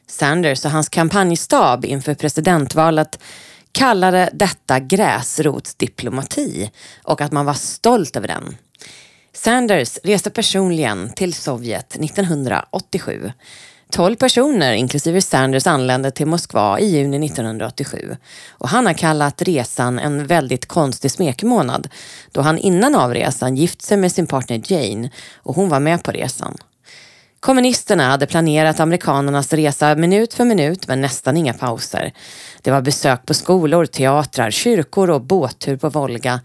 Sanders 0.07 0.65
och 0.65 0.71
hans 0.71 0.89
kampanjstab 0.89 1.85
inför 1.85 2.15
presidentvalet 2.15 3.19
kallade 3.73 4.31
detta 4.33 4.81
gräsrotsdiplomati 4.81 6.71
och 7.03 7.21
att 7.21 7.33
man 7.33 7.47
var 7.47 7.55
stolt 7.55 8.17
över 8.17 8.29
den. 8.29 8.57
Sanders 9.33 9.99
reste 10.05 10.31
personligen 10.31 11.13
till 11.13 11.35
Sovjet 11.35 11.97
1987 11.97 13.33
Tolv 13.93 14.17
personer, 14.17 14.73
inklusive 14.73 15.21
Sanders, 15.21 15.67
anlände 15.67 16.11
till 16.11 16.27
Moskva 16.27 16.81
i 16.81 16.87
juni 16.87 17.27
1987. 17.27 18.17
Och 18.51 18.69
han 18.69 18.87
har 18.87 18.93
kallat 18.93 19.43
resan 19.43 19.99
en 19.99 20.27
väldigt 20.27 20.67
konstig 20.67 21.11
smekmånad 21.11 21.89
då 22.33 22.41
han 22.41 22.59
innan 22.59 22.95
avresan 22.95 23.57
gift 23.57 23.83
sig 23.83 23.97
med 23.97 24.13
sin 24.13 24.27
partner 24.27 24.63
Jane 24.65 25.11
och 25.37 25.57
hon 25.57 25.69
var 25.69 25.81
med 25.81 26.05
på 26.05 26.11
resan. 26.11 26.57
Kommunisterna 27.41 28.11
hade 28.11 28.27
planerat 28.27 28.81
amerikanernas 28.81 29.53
resa 29.53 29.95
minut 29.95 30.35
för 30.35 30.45
minut 30.45 30.89
men 30.89 31.01
nästan 31.01 31.37
inga 31.37 31.53
pauser. 31.53 32.13
Det 32.63 32.71
var 32.71 32.81
besök 32.81 33.27
på 33.27 33.35
skolor, 33.35 33.87
teatrar, 33.87 34.51
kyrkor 34.51 35.11
och 35.11 35.23
båttur 35.23 35.77
på 35.77 35.89
Volga. 35.89 36.41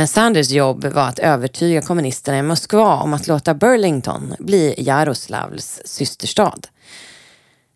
Men 0.00 0.08
Sanders 0.08 0.50
jobb 0.50 0.84
var 0.84 1.08
att 1.08 1.18
övertyga 1.18 1.82
kommunisterna 1.82 2.38
i 2.38 2.42
Moskva 2.42 2.94
om 2.96 3.14
att 3.14 3.26
låta 3.26 3.54
Burlington 3.54 4.34
bli 4.38 4.74
Jaroslavls 4.78 5.80
systerstad. 5.84 6.60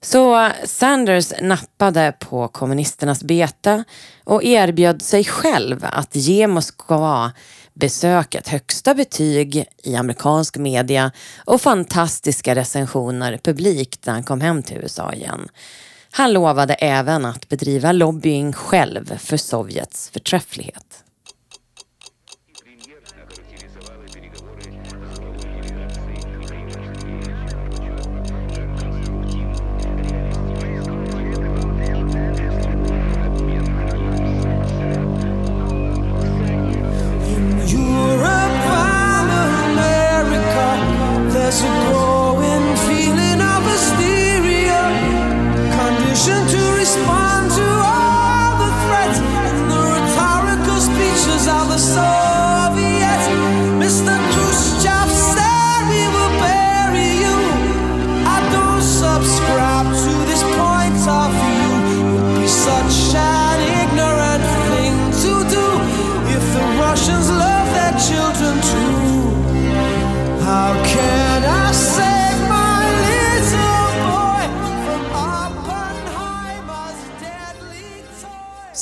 Så 0.02 0.50
Sanders 0.64 1.32
nappade 1.42 2.14
på 2.18 2.48
kommunisternas 2.48 3.22
bete 3.24 3.84
och 4.24 4.44
erbjöd 4.44 5.02
sig 5.02 5.24
själv 5.24 5.86
att 5.92 6.16
ge 6.16 6.46
Moskva 6.46 7.32
besöket 7.74 8.48
högsta 8.48 8.94
betyg 8.94 9.64
i 9.82 9.96
amerikansk 9.96 10.56
media 10.56 11.12
och 11.44 11.60
fantastiska 11.60 12.54
recensioner 12.54 13.38
publikt 13.42 14.06
när 14.06 14.12
han 14.12 14.24
kom 14.24 14.40
hem 14.40 14.62
till 14.62 14.76
USA 14.76 15.12
igen. 15.12 15.48
Han 16.10 16.32
lovade 16.32 16.74
även 16.74 17.24
att 17.24 17.48
bedriva 17.48 17.92
lobbying 17.92 18.52
själv 18.52 19.18
för 19.18 19.36
Sovjets 19.36 20.10
förträfflighet. 20.10 21.03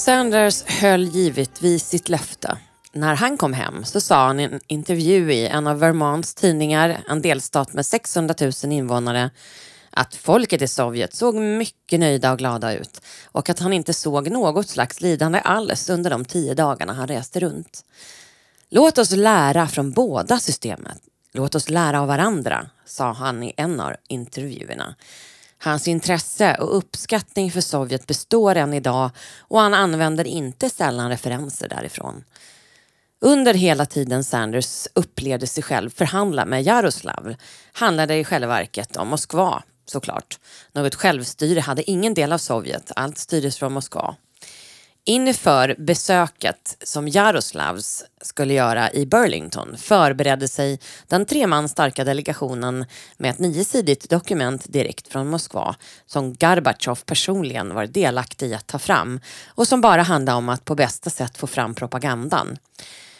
Sanders 0.04 0.62
höll 0.66 1.04
givetvis 1.04 1.88
sitt 1.88 2.08
löfte. 2.08 2.58
När 2.92 3.14
han 3.14 3.36
kom 3.36 3.52
hem 3.52 3.84
så 3.84 4.00
sa 4.00 4.26
han 4.26 4.40
i 4.40 4.42
en 4.42 4.60
intervju 4.66 5.32
i 5.32 5.46
en 5.46 5.66
av 5.66 5.78
Vermonts 5.78 6.34
tidningar, 6.34 7.00
en 7.08 7.22
delstat 7.22 7.72
med 7.72 7.86
600 7.86 8.34
000 8.40 8.72
invånare, 8.72 9.30
att 9.92 10.14
folket 10.14 10.62
i 10.62 10.68
Sovjet 10.68 11.14
såg 11.14 11.34
mycket 11.34 12.00
nöjda 12.00 12.32
och 12.32 12.38
glada 12.38 12.74
ut 12.74 13.00
och 13.24 13.50
att 13.50 13.58
han 13.58 13.72
inte 13.72 13.92
såg 13.92 14.30
något 14.30 14.68
slags 14.68 15.00
lidande 15.00 15.38
alls 15.38 15.90
under 15.90 16.10
de 16.10 16.24
tio 16.24 16.54
dagarna 16.54 16.92
han 16.92 17.08
reste 17.08 17.40
runt. 17.40 17.84
Låt 18.68 18.98
oss 18.98 19.10
lära 19.10 19.68
från 19.68 19.90
båda 19.90 20.38
systemen. 20.38 20.98
Låt 21.32 21.54
oss 21.54 21.68
lära 21.68 22.00
av 22.00 22.08
varandra, 22.08 22.66
sa 22.86 23.12
han 23.12 23.42
i 23.42 23.52
en 23.56 23.80
av 23.80 23.92
intervjuerna. 24.08 24.94
Hans 25.58 25.88
intresse 25.88 26.54
och 26.54 26.76
uppskattning 26.76 27.50
för 27.50 27.60
Sovjet 27.60 28.06
består 28.06 28.56
än 28.56 28.74
idag 28.74 29.10
och 29.38 29.60
han 29.60 29.74
använder 29.74 30.26
inte 30.26 30.70
sällan 30.70 31.08
referenser 31.08 31.68
därifrån. 31.68 32.24
Under 33.20 33.54
hela 33.54 33.86
tiden 33.86 34.24
Sanders 34.24 34.86
upplevde 34.94 35.46
sig 35.46 35.62
själv 35.62 35.90
förhandla 35.90 36.44
med 36.44 36.62
Jaroslav 36.62 37.34
handlade 37.72 38.14
det 38.14 38.20
i 38.20 38.24
själva 38.24 38.46
verket 38.46 38.96
om 38.96 39.08
Moskva, 39.08 39.62
såklart. 39.92 40.38
Något 40.72 40.94
självstyre 40.94 41.60
hade 41.60 41.90
ingen 41.90 42.14
del 42.14 42.32
av 42.32 42.38
Sovjet, 42.38 42.92
allt 42.96 43.18
styrdes 43.18 43.58
från 43.58 43.72
Moskva. 43.72 44.16
Inför 45.04 45.74
besöket 45.78 46.76
som 46.82 47.08
Jaroslavs 47.08 48.04
skulle 48.20 48.54
göra 48.54 48.92
i 48.92 49.06
Burlington 49.06 49.76
förberedde 49.76 50.48
sig 50.48 50.78
den 51.08 51.26
tre 51.26 51.46
man 51.46 51.68
starka 51.68 52.04
delegationen 52.04 52.84
med 53.16 53.30
ett 53.30 53.38
niosidigt 53.38 54.10
dokument 54.10 54.72
direkt 54.72 55.08
från 55.08 55.28
Moskva 55.28 55.74
som 56.06 56.34
Gorbatjov 56.34 56.98
personligen 57.06 57.74
var 57.74 57.86
delaktig 57.86 58.46
i 58.46 58.54
att 58.54 58.66
ta 58.66 58.78
fram 58.78 59.20
och 59.46 59.68
som 59.68 59.80
bara 59.80 60.02
handlade 60.02 60.38
om 60.38 60.48
att 60.48 60.64
på 60.64 60.74
bästa 60.74 61.10
sätt 61.10 61.38
få 61.38 61.46
fram 61.46 61.74
propagandan. 61.74 62.58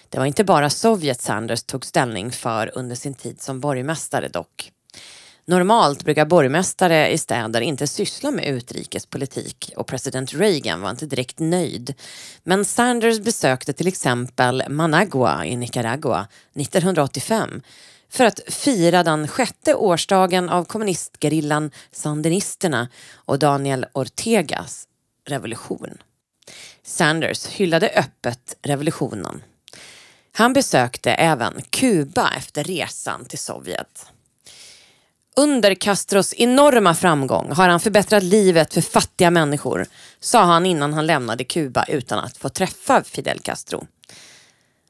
Det 0.09 0.19
var 0.19 0.27
inte 0.27 0.45
bara 0.45 0.71
Sovjet 0.71 1.21
Sanders 1.21 1.63
tog 1.63 1.85
ställning 1.85 2.33
för 2.33 2.71
under 2.75 2.97
sin 2.97 3.15
tid 3.15 3.43
som 3.43 3.61
borgmästare 3.61 4.29
dock. 4.29 4.73
Normalt 5.45 6.05
brukar 6.05 6.25
borgmästare 6.25 7.11
i 7.11 7.19
städer 7.19 7.61
inte 7.61 7.87
syssla 7.87 8.31
med 8.31 8.45
utrikespolitik 8.45 9.73
och 9.77 9.87
president 9.87 10.35
Reagan 10.35 10.81
var 10.81 10.91
inte 10.91 11.07
direkt 11.07 11.39
nöjd. 11.39 11.95
Men 12.43 12.65
Sanders 12.65 13.21
besökte 13.21 13.73
till 13.73 13.87
exempel 13.87 14.65
Managua 14.69 15.47
i 15.47 15.57
Nicaragua 15.57 16.27
1985 16.55 17.63
för 18.09 18.25
att 18.25 18.41
fira 18.49 19.03
den 19.03 19.29
sjätte 19.29 19.75
årsdagen 19.75 20.49
av 20.49 20.65
kommunistgerillan 20.65 21.71
Sandinisterna 21.93 22.89
och 23.15 23.39
Daniel 23.39 23.87
Ortegas 23.93 24.89
revolution. 25.29 25.99
Sanders 26.83 27.47
hyllade 27.47 27.89
öppet 27.89 28.57
revolutionen. 28.63 29.43
Han 30.33 30.53
besökte 30.53 31.11
även 31.11 31.63
Kuba 31.71 32.31
efter 32.37 32.65
resan 32.65 33.25
till 33.25 33.39
Sovjet. 33.39 34.07
Under 35.37 35.75
Castros 35.75 36.35
enorma 36.37 36.95
framgång 36.95 37.53
har 37.53 37.69
han 37.69 37.81
förbättrat 37.81 38.23
livet 38.23 38.75
för 38.75 38.81
fattiga 38.81 39.31
människor, 39.31 39.87
sa 40.21 40.43
han 40.43 40.67
innan 40.67 40.95
han 40.95 41.07
lämnade 41.07 41.45
Kuba 41.45 41.85
utan 41.85 42.19
att 42.19 42.37
få 42.37 42.49
träffa 42.49 43.03
Fidel 43.05 43.39
Castro. 43.39 43.87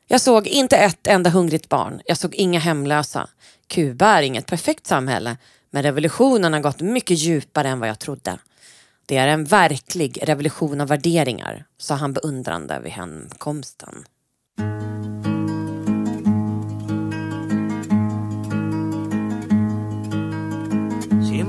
Jag 0.07 0.21
såg 0.21 0.47
inte 0.47 0.77
ett 0.77 1.07
enda 1.07 1.31
hungrigt 1.31 1.69
barn, 1.69 2.01
jag 2.05 2.17
såg 2.17 2.35
inga 2.35 2.61
hemlösa. 2.61 3.29
Kuba 3.67 4.07
är 4.07 4.23
inget 4.23 4.47
perfekt 4.47 4.87
samhälle, 4.87 5.37
men 5.71 5.83
revolutionen 5.83 6.53
har 6.53 6.61
gått 6.61 6.81
mycket 6.81 7.19
djupare 7.19 7.69
än 7.69 7.81
vad 7.81 7.89
jag 7.89 7.99
trodde. 7.99 8.39
Det 9.07 9.17
är 9.17 9.29
en 9.29 9.45
verklig 9.45 10.19
revolution 10.23 10.81
av 10.81 10.89
värderingar, 10.89 11.65
sa 11.79 11.95
han 11.95 12.13
beundrande 12.13 12.81
vid 12.81 12.93
hemkomsten. 12.93 14.05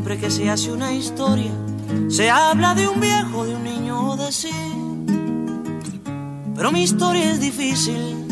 Siempre 0.03 0.19
que 0.19 0.31
se 0.31 0.49
hace 0.49 0.69
una 0.69 0.91
historia, 0.91 1.53
se 2.09 2.29
habla 2.29 2.75
de 2.75 2.89
un 2.89 2.99
viejo, 2.99 3.45
de 3.45 3.55
un 3.55 3.63
niño 3.63 4.09
o 4.09 4.17
de 4.17 4.33
sí. 4.33 4.51
Pero 6.57 6.73
mi 6.73 6.83
historia 6.83 7.31
es 7.31 7.39
difícil, 7.39 8.27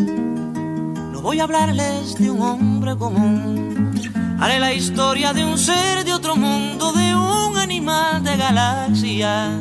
no 1.13 1.21
voy 1.21 1.39
a 1.39 1.43
hablarles 1.43 2.15
de 2.15 2.29
un 2.29 2.41
hombre 2.41 2.97
común. 2.97 3.93
Haré 4.41 4.59
la 4.59 4.73
historia 4.73 5.31
de 5.31 5.45
un 5.45 5.57
ser 5.57 6.03
de 6.03 6.13
otro 6.13 6.35
mundo, 6.35 6.91
de 6.91 7.15
un 7.15 7.55
animal 7.57 8.21
de 8.21 8.35
galaxia. 8.35 9.57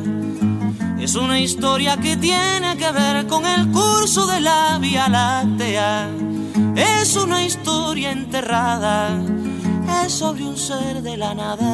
Es 0.99 1.15
una 1.15 1.39
historia 1.39 1.95
que 1.95 2.17
tiene 2.17 2.75
que 2.75 2.91
ver 2.91 3.25
con 3.27 3.45
el 3.45 3.71
curso 3.71 4.27
de 4.27 4.41
la 4.41 4.77
Vía 4.79 5.07
Láctea. 5.07 6.09
Es 6.75 7.15
una 7.15 7.45
historia 7.45 8.11
enterrada 8.11 9.17
es 10.05 10.13
sobre 10.13 10.43
un 10.43 10.57
ser 10.57 11.01
de 11.01 11.17
la 11.17 11.33
nada. 11.33 11.71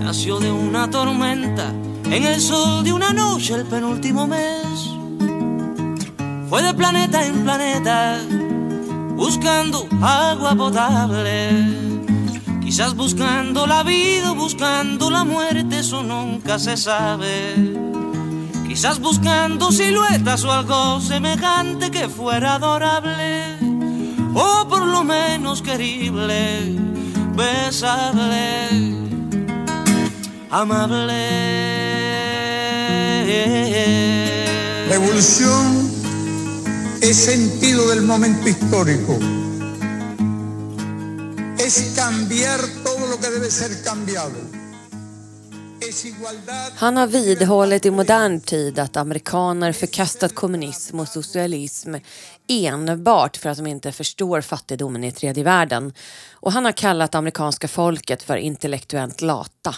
Nació 0.00 0.38
de 0.38 0.50
una 0.50 0.90
tormenta 0.90 1.72
en 2.04 2.24
el 2.24 2.40
sol 2.40 2.84
de 2.84 2.92
una 2.92 3.12
noche 3.12 3.54
el 3.54 3.64
penúltimo 3.64 4.26
mes. 4.26 4.90
Fue 6.48 6.62
de 6.62 6.72
planeta 6.74 7.26
en 7.26 7.44
planeta 7.44 8.18
buscando 9.16 9.86
agua 10.02 10.54
potable. 10.54 11.50
Quizás 12.62 12.94
buscando 12.94 13.66
la 13.66 13.82
vida, 13.82 14.32
buscando 14.32 15.10
la 15.10 15.24
muerte, 15.24 15.80
eso 15.80 16.02
nunca 16.02 16.58
se 16.58 16.76
sabe 16.76 17.95
Quizás 18.76 19.00
buscando 19.00 19.72
siluetas 19.72 20.44
o 20.44 20.52
algo 20.52 21.00
semejante 21.00 21.90
que 21.90 22.10
fuera 22.10 22.56
adorable, 22.56 23.56
o 24.34 24.68
por 24.68 24.84
lo 24.84 25.02
menos 25.02 25.62
querible, 25.62 26.76
besable, 27.34 28.68
amable. 30.50 31.24
La 34.90 34.94
evolución 34.94 35.90
es 37.00 37.16
sentido 37.16 37.88
del 37.88 38.02
momento 38.02 38.46
histórico. 38.46 39.18
Es 41.56 41.94
cambiar 41.96 42.60
todo 42.84 43.06
lo 43.06 43.18
que 43.18 43.30
debe 43.30 43.50
ser 43.50 43.82
cambiado. 43.82 44.55
Han 46.76 46.96
har 46.96 47.06
vidhållit 47.06 47.86
i 47.86 47.90
modern 47.90 48.40
tid 48.40 48.78
att 48.78 48.96
amerikaner 48.96 49.72
förkastat 49.72 50.34
kommunism 50.34 51.00
och 51.00 51.08
socialism 51.08 51.94
enbart 52.48 53.36
för 53.36 53.48
att 53.48 53.56
de 53.56 53.66
inte 53.66 53.92
förstår 53.92 54.40
fattigdomen 54.40 55.04
i 55.04 55.12
tredje 55.12 55.44
världen. 55.44 55.92
Och 56.32 56.52
han 56.52 56.64
har 56.64 56.72
kallat 56.72 57.14
amerikanska 57.14 57.68
folket 57.68 58.22
för 58.22 58.36
intellektuellt 58.36 59.20
lata. 59.20 59.74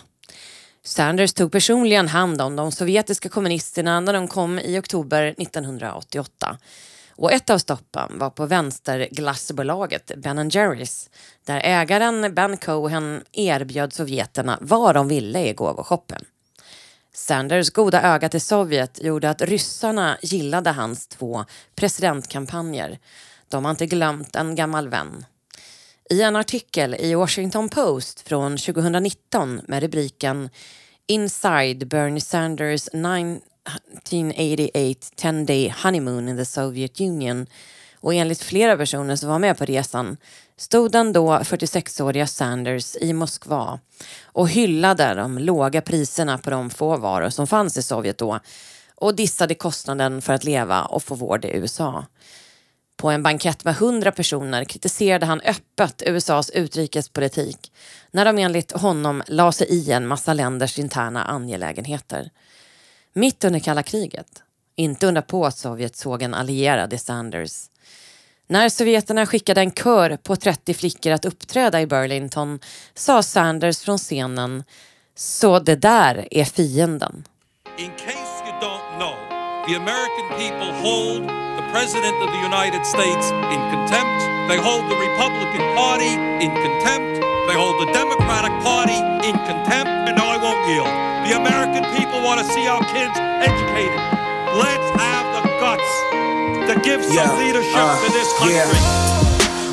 Sanders 0.84 1.32
tog 1.32 1.52
personligen 1.52 2.08
hand 2.08 2.40
om 2.40 2.56
de 2.56 2.72
sovjetiska 2.72 3.28
kommunisterna 3.28 4.00
när 4.00 4.12
de 4.12 4.28
kom 4.28 4.58
i 4.58 4.78
oktober 4.78 5.34
1988. 5.38 6.58
Och 7.18 7.32
ett 7.32 7.50
av 7.50 7.58
stoppen 7.58 8.18
var 8.18 8.30
på 8.30 8.46
vänsterglassbolaget 8.46 10.12
Ben 10.16 10.48
Jerrys 10.48 11.10
där 11.44 11.60
ägaren 11.64 12.34
Ben 12.34 12.56
Cohen 12.56 13.24
erbjöd 13.32 13.92
sovjeterna 13.92 14.58
vad 14.60 14.94
de 14.94 15.08
ville 15.08 15.48
i 15.48 15.52
gåvoshoppen. 15.52 16.24
Sanders 17.14 17.70
goda 17.70 18.02
öga 18.02 18.28
till 18.28 18.40
Sovjet 18.40 19.02
gjorde 19.02 19.30
att 19.30 19.42
ryssarna 19.42 20.18
gillade 20.22 20.70
hans 20.70 21.06
två 21.06 21.44
presidentkampanjer. 21.74 22.98
De 23.48 23.64
har 23.64 23.70
inte 23.70 23.86
glömt 23.86 24.36
en 24.36 24.54
gammal 24.54 24.88
vän. 24.88 25.24
I 26.10 26.22
en 26.22 26.36
artikel 26.36 26.94
i 26.94 27.14
Washington 27.14 27.68
Post 27.68 28.28
från 28.28 28.56
2019 28.56 29.60
med 29.68 29.82
rubriken 29.82 30.50
Inside 31.06 31.88
Bernie 31.88 32.20
Sanders 32.20 32.88
1988 33.68 35.08
10-day 35.16 35.74
honeymoon 35.82 36.28
in 36.28 36.36
the 36.36 36.44
Soviet 36.44 37.00
Union 37.00 37.46
och 38.00 38.14
enligt 38.14 38.42
flera 38.42 38.76
personer 38.76 39.16
som 39.16 39.28
var 39.28 39.38
med 39.38 39.58
på 39.58 39.64
resan 39.64 40.16
stod 40.56 40.92
den 40.92 41.12
då 41.12 41.38
46-åriga 41.38 42.26
Sanders 42.26 42.96
i 42.96 43.12
Moskva 43.12 43.80
och 44.22 44.48
hyllade 44.48 45.14
de 45.14 45.38
låga 45.38 45.80
priserna 45.80 46.38
på 46.38 46.50
de 46.50 46.70
få 46.70 46.96
varor 46.96 47.30
som 47.30 47.46
fanns 47.46 47.76
i 47.76 47.82
Sovjet 47.82 48.18
då 48.18 48.40
och 48.94 49.14
dissade 49.14 49.54
kostnaden 49.54 50.22
för 50.22 50.32
att 50.32 50.44
leva 50.44 50.82
och 50.84 51.02
få 51.02 51.14
vård 51.14 51.44
i 51.44 51.56
USA. 51.56 52.04
På 52.96 53.10
en 53.10 53.22
bankett 53.22 53.64
med 53.64 53.74
hundra 53.74 54.12
personer 54.12 54.64
kritiserade 54.64 55.26
han 55.26 55.40
öppet 55.40 56.02
USAs 56.06 56.50
utrikespolitik 56.50 57.72
när 58.10 58.24
de 58.24 58.38
enligt 58.38 58.72
honom 58.72 59.22
la 59.26 59.52
sig 59.52 59.66
i 59.66 59.92
en 59.92 60.06
massa 60.06 60.34
länders 60.34 60.78
interna 60.78 61.24
angelägenheter. 61.24 62.30
Mitt 63.18 63.44
under 63.44 63.60
kalla 63.60 63.82
kriget. 63.82 64.42
Inte 64.76 65.06
undra 65.06 65.22
på 65.22 65.46
att 65.46 65.58
Sovjet 65.58 65.96
såg 65.96 66.22
en 66.22 66.34
allierad 66.34 66.92
i 66.92 66.98
Sanders. 66.98 67.70
När 68.46 68.68
sovjeterna 68.68 69.26
skickade 69.26 69.60
en 69.60 69.70
kör 69.70 70.16
på 70.16 70.36
30 70.36 70.74
flickor 70.74 71.12
att 71.12 71.24
uppträda 71.24 71.80
i 71.80 71.86
Burlington 71.86 72.58
sa 72.94 73.22
Sanders 73.22 73.80
från 73.80 73.98
scenen 73.98 74.64
Så 75.14 75.58
det 75.58 75.76
där 75.76 76.28
är 76.30 76.44
fienden. 76.44 77.24
In 77.78 77.90
case 77.90 78.34
you 78.46 78.54
don't 78.60 78.98
know, 78.98 79.16
the 79.66 79.74
American 79.76 80.28
people 80.38 80.72
hold 80.88 81.28
the 81.58 81.64
President 81.72 82.16
of 82.24 82.28
the 82.34 82.40
United 82.52 82.86
States 82.86 83.30
in 83.54 83.60
contempt. 83.74 84.20
They 84.48 84.58
hold 84.58 84.84
the 84.90 84.98
Republican 85.06 85.76
Party 85.76 86.12
in 86.44 86.50
contempt. 86.50 87.27
They 87.48 87.54
hold 87.56 87.80
the 87.80 87.90
Democratic 87.92 88.52
Party 88.62 88.92
in 89.26 89.32
contempt. 89.48 89.88
And 90.06 90.16
no, 90.16 90.24
I 90.28 90.36
won't 90.36 90.60
yield. 90.68 90.86
The 91.24 91.32
American 91.40 91.80
people 91.96 92.20
want 92.22 92.38
to 92.40 92.46
see 92.52 92.68
our 92.68 92.80
kids 92.92 93.16
educated. 93.16 93.96
Let's 94.52 94.88
have 95.00 95.24
the 95.32 95.48
guts 95.56 95.90
to 96.68 96.80
give 96.84 97.02
some 97.04 97.16
Yeah, 97.16 97.38
leadership 97.40 97.72
uh, 97.74 98.04
to 98.04 98.12
this 98.12 98.28
country. 98.38 98.54
yeah. 98.54 99.17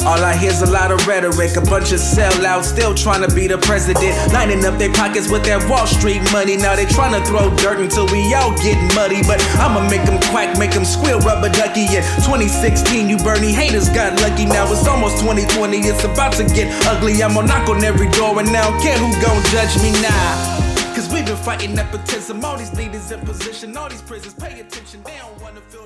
All 0.05 0.21
I 0.21 0.37
hear's 0.37 0.61
a 0.61 0.69
lot 0.69 0.91
of 0.91 1.01
rhetoric, 1.07 1.57
a 1.57 1.65
bunch 1.65 1.91
of 1.91 1.97
sellouts 1.97 2.69
still 2.69 2.93
trying 2.93 3.27
to 3.27 3.33
be 3.33 3.47
the 3.47 3.57
president, 3.57 4.13
lining 4.31 4.63
up 4.63 4.77
their 4.77 4.93
pockets 4.93 5.31
with 5.31 5.41
that 5.49 5.65
Wall 5.67 5.87
Street 5.87 6.21
money. 6.31 6.55
Now 6.57 6.75
they 6.75 6.85
trying 6.85 7.17
to 7.17 7.25
throw 7.25 7.49
dirt 7.57 7.81
until 7.81 8.05
we 8.13 8.21
all 8.37 8.53
get 8.61 8.77
muddy, 8.93 9.25
but 9.25 9.41
I'ma 9.57 9.81
make 9.89 10.05
them 10.05 10.21
quack, 10.29 10.59
make 10.61 10.77
them 10.77 10.85
squeal, 10.85 11.17
rubber 11.25 11.49
ducky. 11.49 11.89
In 11.89 12.05
2016, 12.21 13.09
you 13.09 13.17
Bernie 13.25 13.49
haters 13.49 13.89
got 13.89 14.13
lucky. 14.21 14.45
Now 14.45 14.69
it's 14.69 14.85
almost 14.85 15.25
2020, 15.25 15.89
it's 15.89 16.05
about 16.05 16.37
to 16.37 16.45
get 16.53 16.69
ugly. 16.85 17.17
I'ma 17.25 17.41
knock 17.41 17.65
on 17.67 17.83
every 17.83 18.09
door, 18.13 18.37
and 18.37 18.53
now 18.53 18.69
care 18.85 19.01
who 19.01 19.09
gon' 19.25 19.41
judge 19.49 19.73
me 19.81 19.89
now. 20.05 20.65
Cause 20.93 21.09
we've 21.09 21.25
been 21.25 21.35
fighting 21.35 21.73
nepotism, 21.73 22.45
all 22.45 22.57
these 22.61 22.73
leaders 22.77 23.09
in 23.09 23.19
position, 23.25 23.75
all 23.75 23.89
these 23.89 24.05
prisons 24.05 24.35
pay 24.35 24.59
attention, 24.61 25.01
they 25.01 25.17
don't 25.17 25.41
wanna 25.41 25.61
feel 25.61 25.84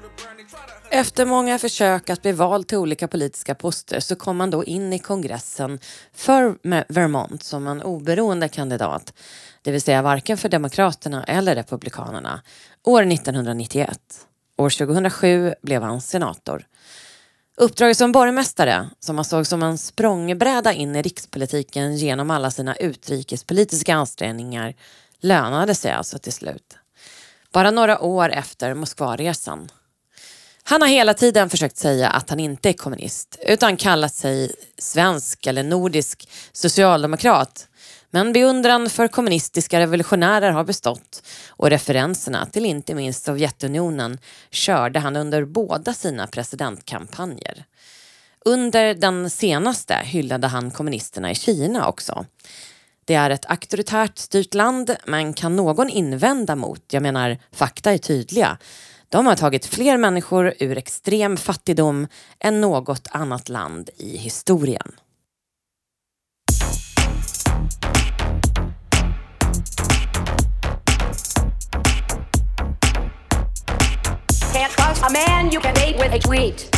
Efter 0.92 1.26
många 1.26 1.60
försök 1.60 2.10
att 2.10 2.22
bli 2.22 2.32
vald 2.32 2.68
till 2.68 2.78
olika 2.78 3.08
politiska 3.08 3.56
poster 3.56 4.00
så 4.00 4.16
kom 4.16 4.40
han 4.40 4.50
då 4.50 4.64
in 4.64 4.94
i 4.94 5.00
kongressen 5.00 5.80
för 6.14 6.58
Vermont 6.94 7.44
som 7.44 7.68
en 7.68 7.82
oberoende 7.82 8.50
kandidat. 8.50 9.14
Det 9.62 9.72
vill 9.72 9.82
säga 9.82 10.02
varken 10.02 10.38
för 10.38 10.50
Demokraterna 10.50 11.24
eller 11.24 11.56
Republikanerna. 11.56 12.42
År 12.84 13.12
1991. 13.12 14.00
År 14.58 14.70
2007 14.70 15.54
blev 15.62 15.84
han 15.84 16.02
senator. 16.02 16.66
Uppdraget 17.58 17.98
som 17.98 18.12
borgmästare, 18.12 18.90
som 19.00 19.16
han 19.16 19.26
såg 19.26 19.48
som 19.48 19.64
en 19.64 19.78
språngbräda 19.78 20.74
in 20.74 20.96
i 20.96 21.02
rikspolitiken 21.02 21.98
genom 21.98 22.32
alla 22.32 22.52
sina 22.52 22.76
utrikespolitiska 22.76 23.96
ansträngningar, 23.96 24.74
lönade 25.20 25.76
sig 25.76 25.92
alltså 25.92 26.20
till 26.20 26.34
slut. 26.34 26.78
Bara 27.52 27.72
några 27.72 28.00
år 28.00 28.30
efter 28.30 28.74
Moskvaresan. 28.74 29.70
Han 30.64 30.82
har 30.82 30.90
hela 30.90 31.14
tiden 31.14 31.50
försökt 31.50 31.78
säga 31.78 32.10
att 32.10 32.30
han 32.30 32.40
inte 32.40 32.70
är 32.70 32.74
kommunist 32.74 33.40
utan 33.48 33.78
kallat 33.78 34.14
sig 34.14 34.52
svensk 34.78 35.46
eller 35.48 35.64
nordisk 35.64 36.30
socialdemokrat. 36.52 37.68
Men 38.12 38.34
beundran 38.34 38.90
för 38.90 39.08
kommunistiska 39.08 39.80
revolutionärer 39.80 40.52
har 40.52 40.64
bestått 40.64 41.24
och 41.50 41.70
referenserna 41.70 42.46
till 42.46 42.66
inte 42.66 42.96
minst 42.96 43.26
Sovjetunionen 43.26 44.18
körde 44.52 45.00
han 45.00 45.16
under 45.16 45.46
båda 45.46 45.94
sina 45.94 46.28
presidentkampanjer. 46.28 47.66
Under 48.46 48.94
den 48.94 49.30
senaste 49.30 49.96
hyllade 50.04 50.48
han 50.48 50.72
kommunisterna 50.72 51.32
i 51.32 51.36
Kina 51.36 51.88
också. 51.88 52.26
Det 53.06 53.16
är 53.16 53.30
ett 53.30 53.50
auktoritärt 53.50 54.18
styrt 54.18 54.54
land, 54.54 54.96
men 55.06 55.34
kan 55.34 55.56
någon 55.56 55.90
invända 55.90 56.56
mot, 56.56 56.84
jag 56.92 57.04
menar 57.04 57.38
fakta 57.52 57.94
är 57.94 57.98
tydliga, 57.98 58.58
de 59.10 59.26
har 59.26 59.36
tagit 59.36 59.66
fler 59.66 59.98
människor 59.98 60.54
ur 60.60 60.78
extrem 60.78 61.38
fattigdom 61.38 62.08
än 62.40 62.62
något 62.62 63.08
annat 63.12 63.50
land 63.50 63.90
i 63.98 64.18
historien. 64.18 64.92
Can't 74.54 74.72
trust 74.72 75.04
a 75.04 75.10
man 75.14 75.52
you 75.52 75.62
can 75.62 75.74
date 75.74 75.98
with 75.98 76.14
a 76.14 76.20
tweet. 76.20 76.72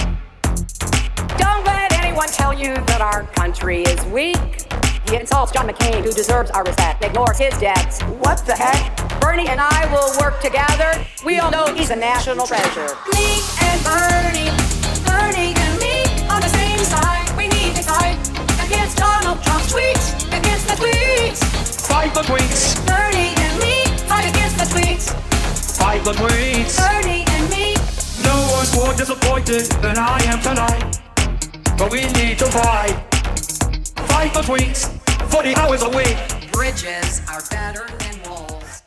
Don't 1.38 1.66
let 1.66 2.06
anyone 2.06 2.28
tell 2.28 2.54
you 2.54 2.74
that 2.86 3.02
our 3.02 3.24
country 3.34 3.82
is 3.82 4.06
weak. 4.14 4.81
He 5.10 5.16
insults 5.18 5.52
John 5.52 5.68
McCain, 5.68 6.04
who 6.04 6.12
deserves 6.12 6.52
our 6.52 6.64
respect, 6.64 7.04
ignores 7.04 7.38
his 7.38 7.58
debts. 7.60 8.02
What 8.24 8.46
the 8.46 8.54
heck? 8.54 8.96
Bernie 9.20 9.48
and 9.48 9.60
I 9.60 9.88
will 9.92 10.12
work 10.20 10.42
together. 10.42 11.04
We 11.26 11.40
all 11.40 11.52
know 11.52 11.74
he's 11.74 11.90
a 11.90 11.96
national 11.96 12.46
treasure. 12.48 12.96
Me 13.14 13.42
and 13.62 13.84
Bernie, 13.84 14.52
Bernie 15.04 15.54
and 15.56 15.74
me 15.80 16.04
on 16.30 16.42
the 16.42 16.50
same 16.50 16.80
side. 16.80 17.28
We 17.36 17.48
need 17.50 17.76
to 17.76 17.84
fight 17.84 18.18
against 18.66 18.98
Donald 18.98 19.42
Trump's 19.44 19.74
tweets, 19.74 20.28
against 20.28 20.68
the 20.68 20.76
tweets. 20.80 21.42
Fight 21.88 22.14
the 22.14 22.22
tweets. 22.22 22.76
Bernie 22.88 23.36
and 23.36 23.60
me 23.60 23.84
fight 24.08 24.30
against 24.30 24.58
the 24.58 24.66
tweets. 24.72 25.12
Fight 25.78 26.04
the 26.04 26.14
tweets. 26.14 26.78
Bernie 26.78 27.26
and 27.28 27.50
me. 27.50 27.76
No 28.24 28.36
one's 28.56 28.76
more 28.76 28.94
disappointed 28.94 29.66
than 29.82 29.98
I 29.98 30.24
am 30.24 30.40
tonight. 30.42 31.00
But 31.78 31.92
we 31.92 32.06
need 32.14 32.40
to 32.40 32.46
fight. 32.46 33.11
Fight 34.22 34.34
the 34.34 34.42
tweets. 34.42 34.90
40 35.30 35.56
hours 35.56 35.84
a 35.84 35.90
week. 35.90 36.18
bridges 36.52 37.22
are 37.28 37.42
better 37.52 37.88
than 38.00 38.30
walls. 38.30 38.84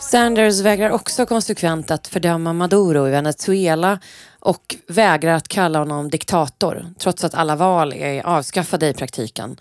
Sanders 0.00 0.60
vägrar 0.60 0.90
också 0.90 1.26
konsekvent 1.26 1.90
att 1.90 2.08
fördöma 2.08 2.52
Maduro 2.52 3.08
i 3.08 3.10
Venezuela 3.10 3.98
och 4.40 4.76
vägrar 4.88 5.34
att 5.34 5.48
kalla 5.48 5.78
honom 5.78 6.10
diktator, 6.10 6.86
trots 6.98 7.24
att 7.24 7.34
alla 7.34 7.56
val 7.56 7.92
är 7.92 8.26
avskaffade 8.26 8.88
i 8.88 8.94
praktiken. 8.94 9.56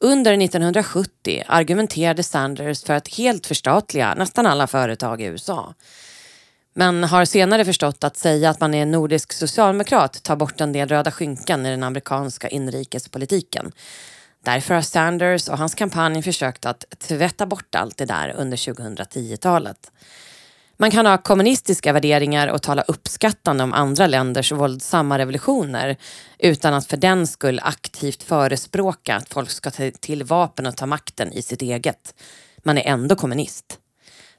Under 0.00 0.42
1970 0.42 1.44
argumenterade 1.46 2.22
Sanders 2.22 2.84
för 2.84 2.94
att 2.94 3.08
helt 3.08 3.46
förstatliga 3.46 4.14
nästan 4.14 4.46
alla 4.46 4.66
företag 4.66 5.20
i 5.20 5.24
USA. 5.24 5.74
Men 6.74 7.04
har 7.04 7.24
senare 7.24 7.64
förstått 7.64 8.04
att 8.04 8.16
säga 8.16 8.50
att 8.50 8.60
man 8.60 8.74
är 8.74 8.86
nordisk 8.86 9.32
socialdemokrat 9.32 10.22
tar 10.22 10.36
bort 10.36 10.60
en 10.60 10.72
del 10.72 10.88
röda 10.88 11.10
skynken 11.10 11.66
i 11.66 11.70
den 11.70 11.82
amerikanska 11.82 12.48
inrikespolitiken. 12.48 13.72
Därför 14.44 14.74
har 14.74 14.82
Sanders 14.82 15.48
och 15.48 15.58
hans 15.58 15.74
kampanj 15.74 16.22
försökt 16.22 16.66
att 16.66 16.84
tvätta 16.98 17.46
bort 17.46 17.74
allt 17.74 17.96
det 17.96 18.04
där 18.04 18.34
under 18.36 18.56
2010-talet. 18.56 19.90
Man 20.76 20.90
kan 20.90 21.06
ha 21.06 21.18
kommunistiska 21.18 21.92
värderingar 21.92 22.48
och 22.48 22.62
tala 22.62 22.82
uppskattande 22.82 23.64
om 23.64 23.72
andra 23.72 24.06
länders 24.06 24.52
våldsamma 24.52 25.18
revolutioner 25.18 25.96
utan 26.38 26.74
att 26.74 26.86
för 26.86 26.96
den 26.96 27.26
skull 27.26 27.60
aktivt 27.62 28.22
förespråka 28.22 29.16
att 29.16 29.28
folk 29.28 29.50
ska 29.50 29.70
ta 29.70 29.90
till 30.00 30.24
vapen 30.24 30.66
och 30.66 30.76
ta 30.76 30.86
makten 30.86 31.32
i 31.32 31.42
sitt 31.42 31.62
eget. 31.62 32.14
Man 32.62 32.78
är 32.78 32.82
ändå 32.82 33.16
kommunist. 33.16 33.78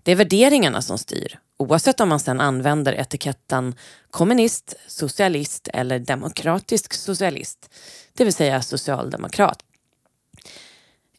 Det 0.04 0.12
är 0.12 0.16
värderingarna 0.16 0.82
som 0.82 0.98
styr, 0.98 1.40
oavsett 1.62 2.00
om 2.00 2.10
man 2.10 2.20
sedan 2.20 2.42
använder 2.42 2.94
etiketten 2.94 3.76
kommunist, 4.12 4.76
socialist 4.88 5.68
eller 5.74 6.00
demokratisk 6.00 6.94
socialist, 6.94 7.70
det 8.14 8.24
vill 8.24 8.34
säga 8.34 8.62
socialdemokrat. 8.62 9.60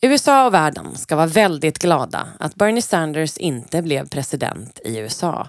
USA 0.00 0.46
och 0.46 0.54
världen 0.54 0.96
ska 0.96 1.16
vara 1.16 1.26
väldigt 1.26 1.78
glada 1.78 2.28
att 2.38 2.54
Bernie 2.54 2.82
Sanders 2.82 3.36
inte 3.36 3.82
blev 3.82 4.08
president 4.08 4.80
i 4.84 4.98
USA. 4.98 5.48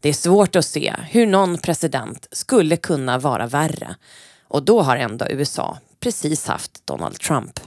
Det 0.00 0.08
är 0.08 0.12
svårt 0.12 0.56
att 0.56 0.64
se 0.64 0.94
hur 1.10 1.26
någon 1.26 1.58
president 1.58 2.26
skulle 2.32 2.76
kunna 2.76 3.18
vara 3.18 3.46
värre. 3.46 3.96
Och 4.48 4.62
då 4.62 4.82
har 4.82 4.96
ändå 4.96 5.26
USA 5.28 5.78
precis 6.00 6.46
haft 6.46 6.86
Donald 6.86 7.18
Trump. 7.18 7.60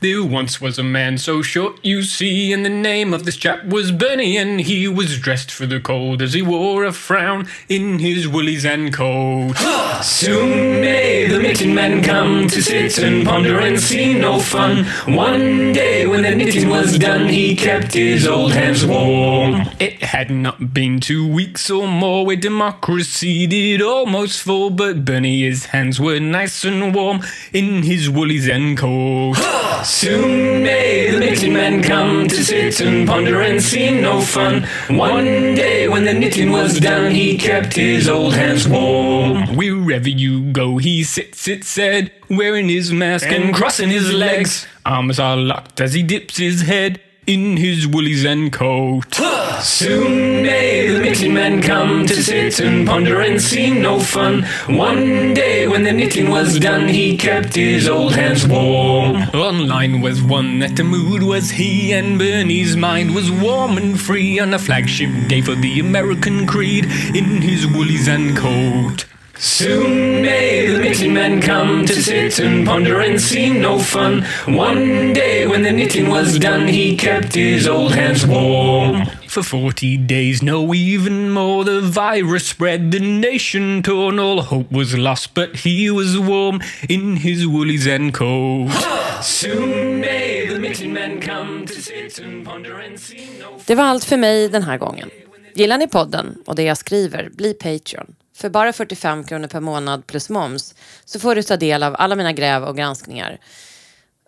There 0.00 0.24
once 0.24 0.60
was 0.60 0.80
a 0.80 0.82
man 0.82 1.16
so 1.16 1.42
short, 1.42 1.78
you 1.84 2.02
see, 2.02 2.52
and 2.52 2.64
the 2.64 2.68
name 2.68 3.14
of 3.14 3.24
this 3.24 3.36
chap 3.36 3.64
was 3.66 3.92
Bernie, 3.92 4.36
and 4.36 4.60
he 4.60 4.88
was 4.88 5.20
dressed 5.20 5.48
for 5.48 5.64
the 5.64 5.78
cold 5.78 6.20
as 6.20 6.32
he 6.32 6.42
wore 6.42 6.84
a 6.84 6.92
frown 6.92 7.46
in 7.68 8.00
his 8.00 8.26
woolies 8.26 8.64
and 8.64 8.92
coat. 8.92 9.54
Soon 10.02 10.80
may 10.80 11.28
the 11.28 11.38
knitting 11.38 11.72
men 11.72 12.02
come 12.02 12.48
to 12.48 12.60
sit 12.60 12.98
and 12.98 13.24
ponder 13.24 13.60
and 13.60 13.78
see 13.78 14.12
no 14.12 14.40
fun. 14.40 14.84
One 15.06 15.72
day 15.72 16.04
when 16.04 16.22
the 16.22 16.34
knitting 16.34 16.68
was 16.68 16.98
done, 16.98 17.28
he 17.28 17.54
kept 17.54 17.94
his 17.94 18.26
old 18.26 18.52
hands 18.52 18.84
warm. 18.84 19.68
It 19.78 19.95
had 20.06 20.30
not 20.30 20.72
been 20.72 21.00
two 21.00 21.26
weeks 21.26 21.68
or 21.68 21.88
more 21.88 22.24
where 22.24 22.36
democracy 22.36 23.46
did 23.46 23.82
almost 23.82 24.40
fall, 24.40 24.70
but 24.70 25.04
Bernie's 25.04 25.66
hands 25.66 26.00
were 26.00 26.20
nice 26.20 26.64
and 26.64 26.94
warm 26.94 27.20
in 27.52 27.82
his 27.82 28.08
woolies 28.08 28.48
and 28.48 28.78
coat. 28.78 29.34
Soon 29.84 30.62
may 30.62 31.10
the 31.10 31.18
knitting 31.18 31.52
men 31.52 31.82
come 31.82 32.28
to 32.28 32.44
sit 32.44 32.80
and 32.80 33.06
ponder 33.06 33.40
and 33.40 33.60
see 33.60 34.00
no 34.00 34.20
fun. 34.20 34.66
One 34.88 35.54
day 35.54 35.88
when 35.88 36.04
the 36.04 36.14
knitting 36.14 36.50
was 36.50 36.78
done, 36.78 37.10
he 37.10 37.36
kept 37.36 37.74
his 37.74 38.08
old 38.08 38.34
hands 38.34 38.68
warm. 38.68 39.56
Wherever 39.56 40.08
you 40.08 40.52
go, 40.52 40.78
he 40.78 41.02
sits, 41.02 41.48
it 41.48 41.64
said, 41.64 42.12
wearing 42.30 42.68
his 42.68 42.92
mask 42.92 43.26
and 43.26 43.54
crossing 43.54 43.90
his 43.90 44.12
legs. 44.12 44.66
Arms 44.84 45.18
are 45.18 45.36
locked 45.36 45.80
as 45.80 45.94
he 45.94 46.02
dips 46.04 46.36
his 46.36 46.62
head 46.62 47.00
in 47.26 47.56
his 47.56 47.86
woolies 47.86 48.24
and 48.24 48.52
coat. 48.52 49.14
Soon 49.62 50.42
may 50.42 50.88
the 50.88 51.00
knitting 51.00 51.34
men 51.34 51.60
come 51.60 52.06
to 52.06 52.14
sit 52.22 52.60
and 52.60 52.86
ponder 52.86 53.20
and 53.20 53.40
see 53.40 53.70
no 53.70 53.98
fun. 53.98 54.44
One 54.68 55.34
day 55.34 55.66
when 55.66 55.82
the 55.82 55.92
knitting 55.92 56.30
was 56.30 56.58
done, 56.60 56.88
he 56.88 57.16
kept 57.16 57.54
his 57.54 57.88
old 57.88 58.14
hands 58.14 58.46
warm. 58.46 59.16
Online 59.34 60.00
was 60.00 60.22
one 60.22 60.60
that 60.60 60.76
the 60.76 60.84
mood 60.84 61.22
was 61.22 61.50
he, 61.50 61.92
and 61.92 62.18
Bernie's 62.18 62.76
mind 62.76 63.14
was 63.14 63.30
warm 63.30 63.76
and 63.76 64.00
free 64.00 64.38
on 64.38 64.54
a 64.54 64.58
flagship 64.58 65.10
day 65.28 65.40
for 65.40 65.54
the 65.54 65.80
American 65.80 66.46
creed 66.46 66.84
in 67.14 67.42
his 67.42 67.66
woolies 67.66 68.06
and 68.08 68.36
coat. 68.36 69.06
Soon 69.38 70.22
may 70.22 70.66
the 70.66 70.78
knitting 70.78 71.12
men 71.12 71.42
come 71.42 71.84
to 71.84 71.94
sit 71.94 72.38
and 72.38 72.66
ponder 72.66 73.00
and 73.00 73.20
see 73.20 73.50
no 73.50 73.78
fun. 73.78 74.24
One 74.46 75.12
day 75.12 75.46
when 75.46 75.62
the 75.62 75.72
knitting 75.72 76.08
was 76.08 76.38
done, 76.38 76.66
he 76.68 76.96
kept 76.96 77.34
his 77.34 77.68
old 77.68 77.94
hands 77.94 78.26
warm. 78.26 79.06
For 79.28 79.42
forty 79.42 79.98
days, 79.98 80.42
no, 80.42 80.72
even 80.72 81.30
more, 81.30 81.64
the 81.64 81.80
virus 81.82 82.46
spread, 82.46 82.90
the 82.90 83.00
nation 83.00 83.82
torn, 83.82 84.18
all 84.18 84.40
hope 84.40 84.72
was 84.72 84.96
lost, 84.96 85.34
but 85.34 85.56
he 85.56 85.90
was 85.90 86.18
warm 86.18 86.60
in 86.88 87.16
his 87.16 87.46
woolies 87.46 87.86
and 87.86 88.14
coat. 88.14 88.70
Soon 89.22 90.00
may 90.00 90.46
the 90.46 90.58
knitting 90.58 90.94
men 90.94 91.20
come 91.20 91.66
to 91.66 91.74
sit 91.74 92.18
and 92.18 92.46
ponder 92.46 92.78
and 92.78 92.98
see 92.98 93.28
no 93.40 93.60
Det 93.66 93.74
var 93.74 93.84
allt 93.84 94.04
för 94.04 94.16
mig 94.16 94.48
den 94.48 94.62
här 94.62 94.78
gången. 94.78 95.10
Gillar 95.54 95.78
ni 95.78 95.88
podden 95.88 96.36
och 96.46 96.56
det 96.56 96.62
jag 96.62 96.78
skriver, 96.78 97.28
bli 97.36 97.54
Patreon. 97.54 98.06
För 98.36 98.48
bara 98.48 98.72
45 98.72 99.24
kronor 99.24 99.48
per 99.48 99.60
månad 99.60 100.06
plus 100.06 100.30
moms 100.30 100.74
så 101.04 101.20
får 101.20 101.34
du 101.34 101.42
ta 101.42 101.56
del 101.56 101.82
av 101.82 101.96
alla 101.98 102.16
mina 102.16 102.32
gräv 102.32 102.64
och 102.64 102.76
granskningar. 102.76 103.38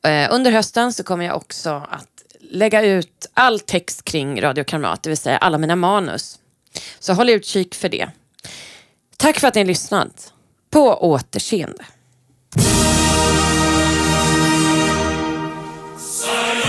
Eh, 0.04 0.28
under 0.30 0.50
hösten 0.50 0.92
så 0.92 1.02
kommer 1.02 1.24
jag 1.24 1.36
också 1.36 1.70
att 1.90 2.08
lägga 2.40 2.82
ut 2.82 3.30
all 3.34 3.60
text 3.60 4.04
kring 4.04 4.42
Radio 4.42 4.64
Karmat, 4.64 5.02
det 5.02 5.10
vill 5.10 5.16
säga 5.16 5.38
alla 5.38 5.58
mina 5.58 5.76
manus. 5.76 6.38
Så 6.98 7.12
håll 7.12 7.30
utkik 7.30 7.74
för 7.74 7.88
det. 7.88 8.10
Tack 9.16 9.38
för 9.38 9.48
att 9.48 9.54
ni 9.54 9.64
lyssnat. 9.64 10.32
På 10.70 11.10
återseende. 11.10 11.84
Science. 15.98 16.67